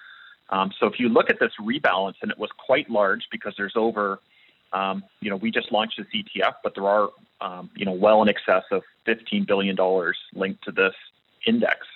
Um, 0.50 0.72
so 0.78 0.86
if 0.86 0.98
you 0.98 1.08
look 1.08 1.30
at 1.30 1.38
this 1.38 1.52
rebalance, 1.60 2.14
and 2.22 2.30
it 2.30 2.38
was 2.38 2.50
quite 2.56 2.88
large 2.90 3.28
because 3.30 3.54
there's 3.56 3.76
over, 3.76 4.20
um, 4.72 5.04
you 5.20 5.30
know, 5.30 5.36
we 5.36 5.50
just 5.50 5.72
launched 5.72 5.98
this 5.98 6.06
ETF, 6.14 6.54
but 6.62 6.74
there 6.74 6.86
are, 6.86 7.10
um, 7.40 7.70
you 7.74 7.84
know, 7.84 7.92
well 7.92 8.22
in 8.22 8.28
excess 8.28 8.64
of 8.70 8.82
$15 9.06 9.46
billion 9.46 9.76
linked 10.34 10.64
to 10.64 10.72
this 10.72 10.94
index. 11.46 11.86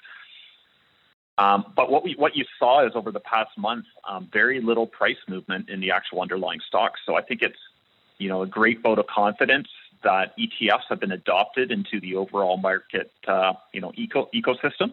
Um, 1.38 1.72
but 1.74 1.90
what 1.90 2.04
we 2.04 2.14
what 2.14 2.36
you 2.36 2.44
saw 2.58 2.86
is 2.86 2.92
over 2.94 3.10
the 3.10 3.20
past 3.20 3.56
month, 3.56 3.86
um, 4.08 4.28
very 4.32 4.60
little 4.60 4.86
price 4.86 5.16
movement 5.26 5.70
in 5.70 5.80
the 5.80 5.90
actual 5.90 6.20
underlying 6.20 6.60
stocks. 6.60 7.00
So 7.06 7.16
I 7.16 7.22
think 7.22 7.40
it's, 7.40 7.58
you 8.18 8.28
know, 8.28 8.42
a 8.42 8.46
great 8.46 8.82
vote 8.82 8.98
of 8.98 9.06
confidence 9.06 9.68
that 10.04 10.36
ETFs 10.36 10.84
have 10.88 11.00
been 11.00 11.12
adopted 11.12 11.72
into 11.72 12.00
the 12.00 12.16
overall 12.16 12.58
market, 12.58 13.10
uh, 13.26 13.54
you 13.72 13.80
know, 13.80 13.92
eco 13.96 14.28
ecosystem, 14.34 14.92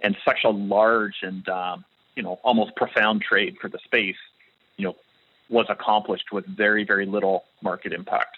and 0.00 0.16
such 0.24 0.44
a 0.44 0.50
large 0.50 1.16
and 1.22 1.48
um, 1.48 1.84
you 2.16 2.22
know 2.22 2.38
almost 2.42 2.76
profound 2.76 3.22
trade 3.22 3.56
for 3.60 3.68
the 3.68 3.78
space, 3.84 4.16
you 4.76 4.84
know, 4.84 4.96
was 5.48 5.66
accomplished 5.68 6.32
with 6.32 6.46
very 6.46 6.84
very 6.84 7.06
little 7.06 7.44
market 7.62 7.92
impact. 7.92 8.36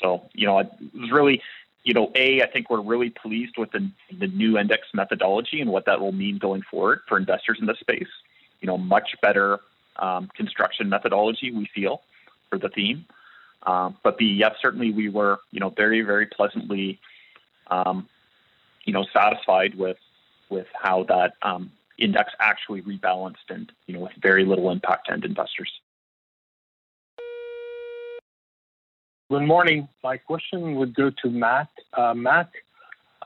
So 0.00 0.28
you 0.32 0.46
know 0.46 0.58
it 0.58 0.70
was 0.94 1.10
really 1.10 1.42
you 1.84 1.94
know 1.94 2.10
a 2.14 2.42
I 2.42 2.46
think 2.46 2.70
we're 2.70 2.80
really 2.80 3.10
pleased 3.10 3.56
with 3.56 3.72
the 3.72 3.90
the 4.18 4.28
new 4.28 4.58
index 4.58 4.88
methodology 4.94 5.60
and 5.60 5.70
what 5.70 5.86
that 5.86 6.00
will 6.00 6.12
mean 6.12 6.38
going 6.38 6.62
forward 6.62 7.00
for 7.08 7.16
investors 7.16 7.58
in 7.60 7.66
the 7.66 7.74
space. 7.74 8.08
You 8.60 8.66
know, 8.66 8.78
much 8.78 9.14
better 9.20 9.60
um, 9.98 10.28
construction 10.34 10.88
methodology 10.88 11.50
we 11.50 11.66
feel 11.74 12.02
for 12.48 12.58
the 12.58 12.68
theme. 12.68 13.04
Um, 13.62 13.96
but 14.02 14.16
B, 14.16 14.26
yes, 14.26 14.54
certainly 14.60 14.92
we 14.92 15.08
were, 15.08 15.40
you 15.50 15.60
know, 15.60 15.70
very, 15.70 16.02
very 16.02 16.26
pleasantly, 16.26 17.00
um, 17.68 18.08
you 18.84 18.92
know, 18.92 19.04
satisfied 19.12 19.74
with 19.74 19.98
with 20.48 20.68
how 20.80 21.02
that 21.04 21.34
um, 21.42 21.72
index 21.98 22.32
actually 22.40 22.82
rebalanced 22.82 23.48
and 23.48 23.72
you 23.86 23.94
know 23.94 24.00
with 24.00 24.12
very 24.20 24.44
little 24.44 24.70
impact 24.70 25.06
to 25.06 25.12
end 25.12 25.24
investors. 25.24 25.70
Good 29.28 29.42
morning. 29.42 29.88
My 30.04 30.18
question 30.18 30.76
would 30.76 30.94
go 30.94 31.10
to 31.22 31.30
Matt. 31.30 31.68
Uh, 31.92 32.14
Matt, 32.14 32.48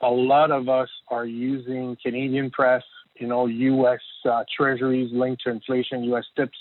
a 0.01 0.09
lot 0.09 0.49
of 0.49 0.67
us 0.67 0.89
are 1.09 1.27
using 1.27 1.95
Canadian 2.01 2.49
press, 2.49 2.81
you 3.19 3.27
know, 3.27 3.45
U.S. 3.45 3.99
Uh, 4.27 4.43
treasuries 4.57 5.11
linked 5.13 5.43
to 5.43 5.51
inflation, 5.51 6.03
U.S. 6.05 6.25
TIPS, 6.35 6.57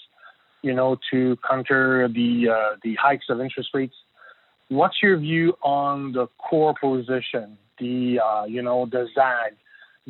you 0.61 0.75
know, 0.75 0.99
to 1.11 1.39
counter 1.49 2.07
the 2.09 2.51
uh, 2.51 2.77
the 2.83 2.97
hikes 2.97 3.27
of 3.31 3.41
interest 3.41 3.71
rates. 3.73 3.95
What's 4.69 5.03
your 5.03 5.17
view 5.17 5.57
on 5.63 6.13
the 6.13 6.27
core 6.37 6.75
position, 6.79 7.57
the 7.79 8.21
uh, 8.23 8.45
you 8.45 8.61
know 8.61 8.85
the 8.85 9.09
ZAG, 9.15 9.55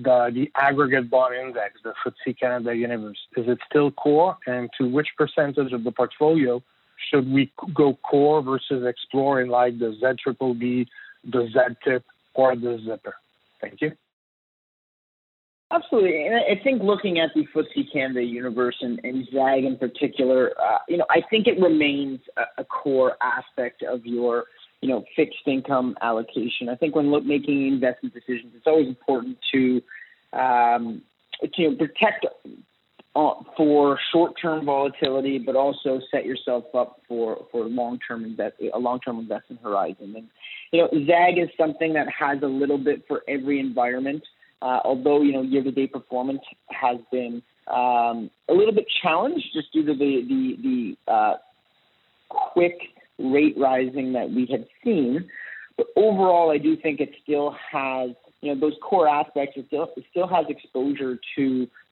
the 0.02 0.30
the 0.32 0.50
aggregate 0.54 1.10
bond 1.10 1.34
index, 1.34 1.80
the 1.82 1.92
FTSE 2.04 2.38
Canada 2.38 2.74
Universe? 2.74 3.18
Is 3.36 3.46
it 3.48 3.58
still 3.68 3.90
core, 3.90 4.36
and 4.46 4.68
to 4.78 4.88
which 4.88 5.08
percentage 5.16 5.72
of 5.72 5.84
the 5.84 5.92
portfolio 5.92 6.62
should 7.10 7.30
we 7.30 7.52
go 7.74 7.94
core 8.08 8.42
versus 8.42 8.84
exploring 8.86 9.50
like 9.50 9.78
the 9.78 9.96
Z 10.00 10.20
triple 10.22 10.54
B, 10.54 10.86
the 11.24 11.48
Z 11.52 11.76
tip, 11.84 12.04
or 12.34 12.56
the 12.56 12.78
zipper? 12.84 13.14
Thank 13.60 13.80
you. 13.80 13.92
Absolutely, 15.72 16.26
and 16.26 16.34
I 16.34 16.60
think 16.64 16.82
looking 16.82 17.20
at 17.20 17.30
the 17.32 17.46
FTSE 17.54 17.92
Canada 17.92 18.24
universe 18.24 18.74
and, 18.80 18.98
and 19.04 19.24
ZAG 19.32 19.64
in 19.64 19.76
particular, 19.76 20.50
uh, 20.60 20.78
you 20.88 20.96
know, 20.96 21.06
I 21.10 21.20
think 21.30 21.46
it 21.46 21.60
remains 21.60 22.18
a, 22.36 22.62
a, 22.62 22.64
core 22.64 23.16
aspect 23.22 23.84
of 23.84 24.04
your, 24.04 24.46
you 24.80 24.88
know, 24.88 25.04
fixed 25.14 25.46
income 25.46 25.96
allocation. 26.00 26.68
I 26.68 26.74
think 26.74 26.94
when 26.94 27.10
making 27.26 27.68
investment 27.68 28.14
decisions, 28.14 28.52
it's 28.56 28.66
always 28.66 28.88
important 28.88 29.38
to, 29.52 29.82
um, 30.32 31.02
to 31.54 31.76
protect 31.76 32.26
uh, 33.16 33.30
for 33.56 33.98
short-term 34.12 34.64
volatility, 34.64 35.38
but 35.38 35.56
also 35.56 36.00
set 36.10 36.24
yourself 36.24 36.64
up 36.74 37.00
for 37.08 37.44
for 37.50 37.64
long-term 37.64 38.24
invest 38.24 38.54
a 38.72 38.78
long-term 38.78 39.18
investment 39.18 39.60
horizon. 39.62 40.14
And 40.16 40.28
you 40.70 40.80
know, 40.80 40.88
ZAG 41.06 41.38
is 41.38 41.48
something 41.58 41.94
that 41.94 42.06
has 42.08 42.42
a 42.42 42.46
little 42.46 42.78
bit 42.78 43.04
for 43.08 43.22
every 43.26 43.58
environment. 43.58 44.22
Uh, 44.62 44.78
although 44.84 45.22
you 45.22 45.32
know 45.32 45.42
year-to-date 45.42 45.92
performance 45.92 46.42
has 46.68 46.98
been 47.10 47.42
um, 47.66 48.30
a 48.48 48.52
little 48.52 48.74
bit 48.74 48.86
challenged 49.02 49.46
just 49.54 49.72
due 49.72 49.84
to 49.84 49.94
the 49.94 50.22
the, 50.28 50.96
the 51.06 51.12
uh, 51.12 51.34
quick 52.28 52.78
rate 53.20 53.54
rising 53.58 54.12
that 54.14 54.30
we 54.30 54.46
had 54.50 54.66
seen. 54.84 55.28
But 55.76 55.86
overall, 55.96 56.50
I 56.50 56.58
do 56.58 56.76
think 56.76 57.00
it 57.00 57.10
still 57.22 57.56
has 57.72 58.10
you 58.40 58.54
know 58.54 58.60
those 58.60 58.76
core 58.82 59.08
aspects. 59.08 59.56
It 59.56 59.66
still 59.68 59.90
it 59.96 60.04
still 60.10 60.28
has 60.28 60.46
exposure 60.48 61.18
to 61.36 61.42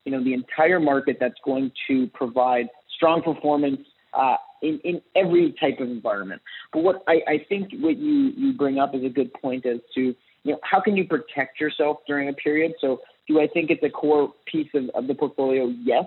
you 0.05 0.11
know 0.11 0.23
the 0.23 0.33
entire 0.33 0.79
market 0.79 1.17
that's 1.19 1.39
going 1.43 1.71
to 1.87 2.07
provide 2.07 2.69
strong 2.95 3.21
performance 3.21 3.81
uh, 4.13 4.35
in 4.61 4.79
in 4.83 5.01
every 5.15 5.55
type 5.59 5.79
of 5.79 5.89
environment. 5.89 6.41
But 6.73 6.83
what 6.83 7.03
I, 7.07 7.21
I 7.27 7.45
think 7.47 7.71
what 7.79 7.97
you 7.97 8.31
you 8.35 8.53
bring 8.53 8.79
up 8.79 8.95
is 8.95 9.03
a 9.03 9.09
good 9.09 9.33
point 9.33 9.65
as 9.65 9.79
to 9.95 10.01
you 10.01 10.15
know 10.51 10.59
how 10.63 10.79
can 10.81 10.95
you 10.95 11.05
protect 11.05 11.59
yourself 11.59 11.97
during 12.07 12.29
a 12.29 12.33
period. 12.33 12.73
So 12.81 13.01
do 13.27 13.39
I 13.39 13.47
think 13.47 13.69
it's 13.69 13.83
a 13.83 13.89
core 13.89 14.33
piece 14.45 14.69
of, 14.73 14.89
of 14.95 15.07
the 15.07 15.13
portfolio? 15.13 15.67
Yes. 15.83 16.05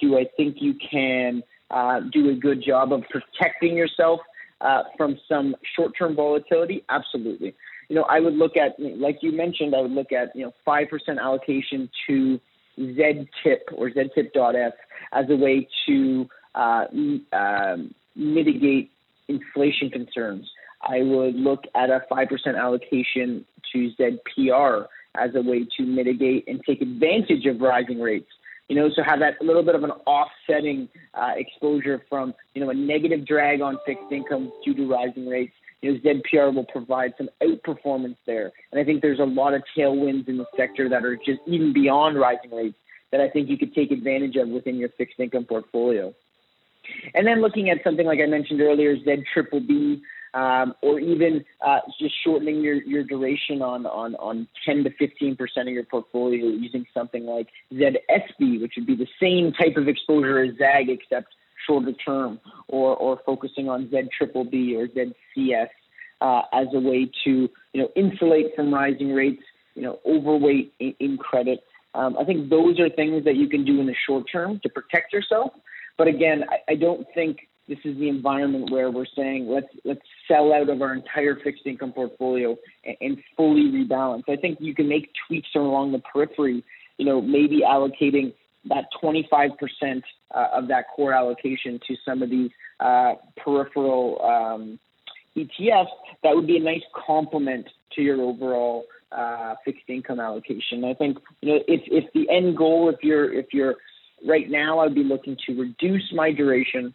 Do 0.00 0.18
I 0.18 0.26
think 0.36 0.58
you 0.60 0.74
can 0.74 1.42
uh, 1.70 2.00
do 2.12 2.30
a 2.30 2.34
good 2.34 2.62
job 2.62 2.92
of 2.92 3.02
protecting 3.10 3.76
yourself 3.76 4.20
uh, 4.60 4.84
from 4.96 5.18
some 5.28 5.54
short-term 5.76 6.16
volatility? 6.16 6.84
Absolutely. 6.88 7.54
You 7.88 7.96
know, 7.96 8.02
I 8.02 8.20
would 8.20 8.34
look 8.34 8.56
at, 8.56 8.78
like 8.78 9.18
you 9.22 9.32
mentioned, 9.32 9.74
I 9.74 9.80
would 9.80 9.92
look 9.92 10.12
at, 10.12 10.34
you 10.36 10.44
know, 10.44 10.52
5% 10.66 10.86
allocation 11.18 11.88
to 12.06 12.40
ZTIP 12.78 13.60
or 13.74 13.90
ZTIP.F 13.90 14.74
as 15.12 15.26
a 15.30 15.36
way 15.36 15.68
to 15.86 16.28
uh, 16.54 16.84
um, 17.32 17.94
mitigate 18.14 18.90
inflation 19.28 19.90
concerns. 19.90 20.50
I 20.82 21.02
would 21.02 21.34
look 21.34 21.64
at 21.74 21.90
a 21.90 22.02
5% 22.10 22.58
allocation 22.58 23.44
to 23.72 23.90
ZPR 23.98 24.86
as 25.16 25.34
a 25.34 25.42
way 25.42 25.66
to 25.76 25.82
mitigate 25.82 26.46
and 26.46 26.60
take 26.64 26.80
advantage 26.80 27.46
of 27.46 27.60
rising 27.60 28.00
rates. 28.00 28.30
You 28.68 28.76
know, 28.76 28.90
so 28.94 29.02
have 29.02 29.20
that 29.20 29.40
little 29.40 29.62
bit 29.62 29.74
of 29.74 29.82
an 29.82 29.92
offsetting 30.06 30.88
uh, 31.14 31.32
exposure 31.36 32.04
from, 32.08 32.34
you 32.54 32.62
know, 32.62 32.70
a 32.70 32.74
negative 32.74 33.26
drag 33.26 33.62
on 33.62 33.78
fixed 33.86 34.12
income 34.12 34.52
due 34.64 34.74
to 34.74 34.86
rising 34.86 35.26
rates 35.26 35.54
you 35.80 35.92
know, 35.92 35.98
ZPR 35.98 36.54
will 36.54 36.64
provide 36.64 37.14
some 37.16 37.28
outperformance 37.40 38.16
there. 38.26 38.52
And 38.72 38.80
I 38.80 38.84
think 38.84 39.02
there's 39.02 39.20
a 39.20 39.24
lot 39.24 39.54
of 39.54 39.62
tailwinds 39.76 40.28
in 40.28 40.38
the 40.38 40.46
sector 40.56 40.88
that 40.88 41.04
are 41.04 41.16
just 41.16 41.40
even 41.46 41.72
beyond 41.72 42.18
rising 42.18 42.50
rates 42.50 42.76
that 43.12 43.20
I 43.20 43.28
think 43.28 43.48
you 43.48 43.56
could 43.56 43.74
take 43.74 43.90
advantage 43.90 44.36
of 44.36 44.48
within 44.48 44.76
your 44.76 44.88
fixed 44.90 45.18
income 45.18 45.44
portfolio. 45.44 46.12
And 47.14 47.26
then 47.26 47.40
looking 47.40 47.70
at 47.70 47.82
something 47.84 48.06
like 48.06 48.20
I 48.20 48.26
mentioned 48.26 48.60
earlier, 48.60 48.96
Z 48.96 49.24
triple 49.32 49.60
B, 49.60 50.02
um, 50.38 50.74
or 50.82 51.00
even 51.00 51.44
uh, 51.66 51.80
just 52.00 52.14
shortening 52.22 52.60
your, 52.60 52.74
your 52.74 53.02
duration 53.02 53.60
on, 53.60 53.86
on, 53.86 54.14
on 54.16 54.46
10 54.64 54.84
to 54.84 54.90
15 54.96 55.34
percent 55.34 55.68
of 55.68 55.74
your 55.74 55.82
portfolio 55.82 56.46
using 56.46 56.86
something 56.94 57.26
like 57.26 57.48
ZSB, 57.72 58.60
which 58.60 58.74
would 58.76 58.86
be 58.86 58.94
the 58.94 59.08
same 59.20 59.52
type 59.52 59.76
of 59.76 59.88
exposure 59.88 60.38
as 60.44 60.56
ZAG 60.56 60.90
except 60.90 61.34
shorter 61.66 61.92
term, 61.92 62.38
or 62.68 62.96
or 62.96 63.20
focusing 63.26 63.68
on 63.68 63.90
Z 63.90 64.10
triple 64.16 64.44
B 64.44 64.76
or 64.76 64.86
ZCS 64.86 65.70
uh, 66.20 66.42
as 66.52 66.68
a 66.72 66.78
way 66.78 67.10
to 67.24 67.48
you 67.72 67.82
know 67.82 67.88
insulate 67.96 68.54
from 68.54 68.72
rising 68.72 69.12
rates, 69.12 69.42
you 69.74 69.82
know 69.82 69.98
overweight 70.06 70.72
in, 70.78 70.94
in 71.00 71.18
credit. 71.18 71.64
Um, 71.94 72.16
I 72.16 72.24
think 72.24 72.48
those 72.48 72.78
are 72.78 72.88
things 72.88 73.24
that 73.24 73.34
you 73.34 73.48
can 73.48 73.64
do 73.64 73.80
in 73.80 73.86
the 73.86 73.96
short 74.06 74.26
term 74.30 74.60
to 74.62 74.68
protect 74.68 75.12
yourself. 75.12 75.50
But 75.96 76.06
again, 76.06 76.44
I, 76.48 76.72
I 76.72 76.74
don't 76.76 77.08
think 77.12 77.47
this 77.68 77.78
is 77.84 77.96
the 77.98 78.08
environment 78.08 78.70
where 78.70 78.90
we're 78.90 79.06
saying 79.16 79.46
let's 79.48 79.68
let's 79.84 80.00
sell 80.26 80.52
out 80.52 80.68
of 80.68 80.80
our 80.80 80.94
entire 80.94 81.36
fixed 81.36 81.66
income 81.66 81.92
portfolio 81.92 82.56
and, 82.84 82.96
and 83.00 83.18
fully 83.36 83.70
rebalance. 83.70 84.22
I 84.28 84.36
think 84.36 84.58
you 84.60 84.74
can 84.74 84.88
make 84.88 85.10
tweaks 85.26 85.48
along 85.54 85.92
the 85.92 86.00
periphery. 86.00 86.64
You 86.96 87.06
know, 87.06 87.20
maybe 87.20 87.60
allocating 87.60 88.32
that 88.68 88.86
25% 89.02 89.52
uh, 90.34 90.48
of 90.52 90.68
that 90.68 90.86
core 90.94 91.12
allocation 91.12 91.78
to 91.86 91.94
some 92.04 92.22
of 92.22 92.30
these 92.30 92.50
uh, 92.80 93.14
peripheral 93.36 94.20
um, 94.22 94.78
ETFs, 95.36 95.86
that 96.24 96.34
would 96.34 96.46
be 96.46 96.56
a 96.56 96.62
nice 96.62 96.82
complement 97.06 97.68
to 97.94 98.02
your 98.02 98.20
overall 98.20 98.84
uh, 99.12 99.54
fixed 99.64 99.88
income 99.88 100.20
allocation. 100.20 100.84
I 100.84 100.94
think 100.94 101.18
you 101.40 101.52
know 101.52 101.60
if 101.68 101.82
if 101.86 102.12
the 102.12 102.28
end 102.30 102.56
goal, 102.56 102.88
if 102.88 103.02
you're 103.02 103.32
if 103.32 103.46
you're 103.52 103.76
right 104.26 104.50
now, 104.50 104.80
I'd 104.80 104.94
be 104.94 105.04
looking 105.04 105.36
to 105.46 105.60
reduce 105.60 106.12
my 106.12 106.32
duration, 106.32 106.94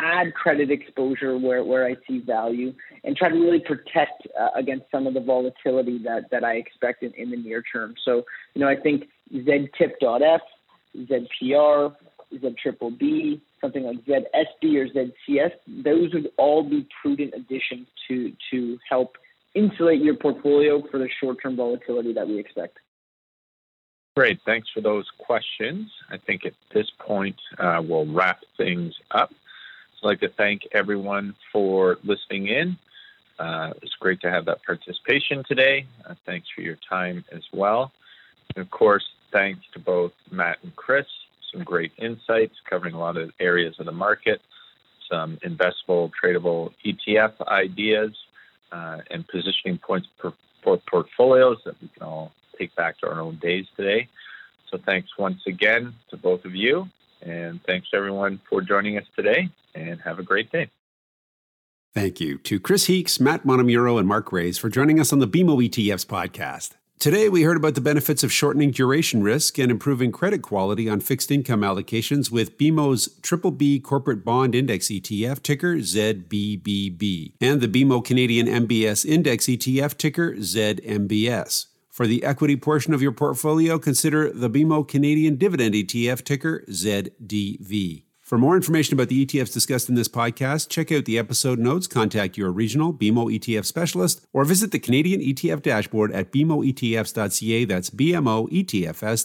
add 0.00 0.34
credit 0.34 0.70
exposure 0.70 1.38
where, 1.38 1.64
where 1.64 1.86
I 1.86 1.96
see 2.08 2.18
value, 2.18 2.74
and 3.04 3.16
try 3.16 3.28
to 3.28 3.34
really 3.34 3.60
protect 3.60 4.26
uh, 4.38 4.48
against 4.56 4.86
some 4.90 5.06
of 5.06 5.14
the 5.14 5.20
volatility 5.20 5.98
that 6.04 6.30
that 6.30 6.44
I 6.44 6.54
expect 6.54 7.02
in, 7.02 7.12
in 7.14 7.30
the 7.30 7.36
near 7.36 7.62
term. 7.62 7.94
So 8.04 8.24
you 8.54 8.60
know 8.60 8.68
I 8.68 8.76
think 8.76 9.04
ZTIP.F 9.32 10.40
ZPR, 10.96 11.94
Z 12.40 12.54
triple 12.62 12.90
B, 12.90 13.42
something 13.60 13.84
like 13.84 14.04
ZSB 14.04 14.76
or 14.76 14.88
ZCS, 14.88 15.52
those 15.84 16.12
would 16.12 16.30
all 16.36 16.62
be 16.62 16.86
prudent 17.02 17.34
additions 17.34 17.86
to 18.08 18.32
to 18.50 18.78
help 18.88 19.16
insulate 19.54 20.00
your 20.02 20.16
portfolio 20.16 20.82
for 20.90 20.98
the 20.98 21.08
short-term 21.20 21.56
volatility 21.56 22.12
that 22.12 22.26
we 22.26 22.38
expect. 22.38 22.78
Great, 24.16 24.40
thanks 24.44 24.68
for 24.72 24.80
those 24.80 25.08
questions. 25.18 25.90
I 26.10 26.18
think 26.18 26.44
at 26.44 26.52
this 26.72 26.86
point 26.98 27.36
uh, 27.58 27.80
we'll 27.84 28.12
wrap 28.12 28.40
things 28.56 28.94
up. 29.10 29.30
Like 30.04 30.20
to 30.20 30.28
thank 30.28 30.68
everyone 30.72 31.34
for 31.50 31.96
listening 32.04 32.48
in. 32.48 32.76
Uh, 33.38 33.72
it's 33.80 33.94
great 33.98 34.20
to 34.20 34.30
have 34.30 34.44
that 34.44 34.62
participation 34.62 35.42
today. 35.48 35.86
Uh, 36.06 36.14
thanks 36.26 36.46
for 36.54 36.60
your 36.60 36.76
time 36.86 37.24
as 37.32 37.42
well. 37.54 37.90
And 38.54 38.62
of 38.62 38.70
course, 38.70 39.04
thanks 39.32 39.62
to 39.72 39.78
both 39.78 40.12
Matt 40.30 40.58
and 40.62 40.76
Chris. 40.76 41.06
Some 41.50 41.64
great 41.64 41.92
insights 41.96 42.54
covering 42.68 42.94
a 42.94 42.98
lot 42.98 43.16
of 43.16 43.32
areas 43.40 43.76
of 43.78 43.86
the 43.86 43.92
market, 43.92 44.42
some 45.10 45.38
investable, 45.38 46.10
tradable 46.22 46.74
ETF 46.84 47.40
ideas, 47.48 48.14
uh, 48.72 48.98
and 49.10 49.26
positioning 49.26 49.78
points 49.78 50.06
for 50.20 50.34
portfolios 50.86 51.58
that 51.64 51.80
we 51.80 51.88
can 51.88 52.02
all 52.02 52.32
take 52.58 52.74
back 52.76 52.98
to 52.98 53.06
our 53.06 53.22
own 53.22 53.36
days 53.36 53.64
today. 53.74 54.08
So 54.70 54.78
thanks 54.84 55.08
once 55.18 55.40
again 55.46 55.94
to 56.10 56.18
both 56.18 56.44
of 56.44 56.54
you, 56.54 56.88
and 57.22 57.60
thanks 57.66 57.88
everyone 57.94 58.40
for 58.50 58.60
joining 58.60 58.98
us 58.98 59.04
today, 59.16 59.48
and 59.74 60.00
have 60.02 60.18
a 60.18 60.22
great 60.22 60.50
day. 60.50 60.70
Thank 61.94 62.20
you 62.20 62.38
to 62.38 62.58
Chris 62.58 62.86
Heakes, 62.86 63.20
Matt 63.20 63.44
Montemurro, 63.44 63.98
and 63.98 64.08
Mark 64.08 64.32
Raes 64.32 64.58
for 64.58 64.68
joining 64.68 64.98
us 64.98 65.12
on 65.12 65.20
the 65.20 65.28
BMO 65.28 65.68
ETFs 65.68 66.04
podcast. 66.04 66.72
Today, 66.98 67.28
we 67.28 67.42
heard 67.42 67.56
about 67.56 67.74
the 67.74 67.80
benefits 67.80 68.24
of 68.24 68.32
shortening 68.32 68.70
duration 68.70 69.22
risk 69.22 69.58
and 69.58 69.70
improving 69.70 70.10
credit 70.10 70.42
quality 70.42 70.88
on 70.88 71.00
fixed 71.00 71.30
income 71.30 71.60
allocations 71.60 72.30
with 72.30 72.56
BMO's 72.56 73.18
Triple 73.20 73.50
B 73.50 73.78
Corporate 73.78 74.24
Bond 74.24 74.54
Index 74.54 74.88
ETF, 74.88 75.42
ticker 75.42 75.76
ZBBB, 75.76 77.34
and 77.40 77.60
the 77.60 77.68
BMO 77.68 78.02
Canadian 78.02 78.46
MBS 78.46 79.04
Index 79.04 79.46
ETF, 79.46 79.98
ticker 79.98 80.32
ZMBS. 80.32 81.66
For 81.90 82.06
the 82.06 82.24
equity 82.24 82.56
portion 82.56 82.94
of 82.94 83.02
your 83.02 83.12
portfolio, 83.12 83.78
consider 83.78 84.32
the 84.32 84.50
BMO 84.50 84.88
Canadian 84.88 85.36
Dividend 85.36 85.74
ETF, 85.74 86.24
ticker 86.24 86.64
ZDV. 86.70 88.04
For 88.24 88.38
more 88.38 88.56
information 88.56 88.94
about 88.94 89.08
the 89.08 89.26
ETFs 89.26 89.52
discussed 89.52 89.90
in 89.90 89.96
this 89.96 90.08
podcast, 90.08 90.70
check 90.70 90.90
out 90.90 91.04
the 91.04 91.18
episode 91.18 91.58
notes, 91.58 91.86
contact 91.86 92.38
your 92.38 92.50
regional 92.50 92.94
BMO 92.94 93.38
ETF 93.38 93.66
specialist, 93.66 94.24
or 94.32 94.46
visit 94.46 94.70
the 94.70 94.78
Canadian 94.78 95.20
ETF 95.20 95.60
dashboard 95.60 96.10
at 96.10 96.32
bmoetfs.ca. 96.32 97.64
That's 97.66 97.90
bmoetfs.ca. 97.90 99.16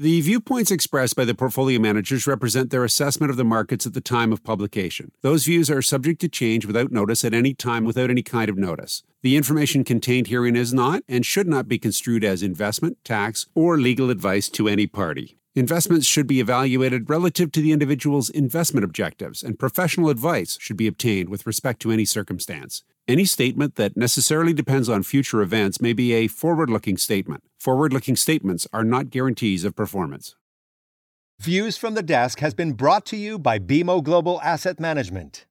The 0.00 0.20
viewpoints 0.20 0.70
expressed 0.70 1.16
by 1.16 1.24
the 1.24 1.34
portfolio 1.34 1.80
managers 1.80 2.28
represent 2.28 2.70
their 2.70 2.84
assessment 2.84 3.32
of 3.32 3.36
the 3.36 3.42
markets 3.42 3.84
at 3.84 3.94
the 3.94 4.00
time 4.00 4.32
of 4.32 4.44
publication. 4.44 5.10
Those 5.22 5.44
views 5.44 5.68
are 5.72 5.82
subject 5.82 6.20
to 6.20 6.28
change 6.28 6.66
without 6.66 6.92
notice 6.92 7.24
at 7.24 7.34
any 7.34 7.52
time 7.52 7.84
without 7.84 8.10
any 8.10 8.22
kind 8.22 8.48
of 8.48 8.56
notice. 8.56 9.02
The 9.22 9.36
information 9.36 9.82
contained 9.82 10.28
herein 10.28 10.54
is 10.54 10.72
not 10.72 11.02
and 11.08 11.26
should 11.26 11.48
not 11.48 11.66
be 11.66 11.80
construed 11.80 12.22
as 12.22 12.44
investment, 12.44 12.98
tax, 13.02 13.46
or 13.56 13.76
legal 13.76 14.08
advice 14.08 14.48
to 14.50 14.68
any 14.68 14.86
party. 14.86 15.37
Investments 15.58 16.06
should 16.06 16.28
be 16.28 16.38
evaluated 16.38 17.10
relative 17.10 17.50
to 17.50 17.60
the 17.60 17.72
individual's 17.72 18.30
investment 18.30 18.84
objectives, 18.84 19.42
and 19.42 19.58
professional 19.58 20.08
advice 20.08 20.56
should 20.60 20.76
be 20.76 20.86
obtained 20.86 21.28
with 21.28 21.48
respect 21.48 21.82
to 21.82 21.90
any 21.90 22.04
circumstance. 22.04 22.84
Any 23.08 23.24
statement 23.24 23.74
that 23.74 23.96
necessarily 23.96 24.52
depends 24.52 24.88
on 24.88 25.02
future 25.02 25.42
events 25.42 25.80
may 25.80 25.92
be 25.92 26.12
a 26.12 26.28
forward 26.28 26.70
looking 26.70 26.96
statement. 26.96 27.42
Forward 27.58 27.92
looking 27.92 28.14
statements 28.14 28.68
are 28.72 28.84
not 28.84 29.10
guarantees 29.10 29.64
of 29.64 29.74
performance. 29.74 30.36
Views 31.40 31.76
from 31.76 31.94
the 31.94 32.04
Desk 32.04 32.38
has 32.38 32.54
been 32.54 32.74
brought 32.74 33.04
to 33.06 33.16
you 33.16 33.36
by 33.36 33.58
BMO 33.58 34.00
Global 34.00 34.40
Asset 34.42 34.78
Management. 34.78 35.44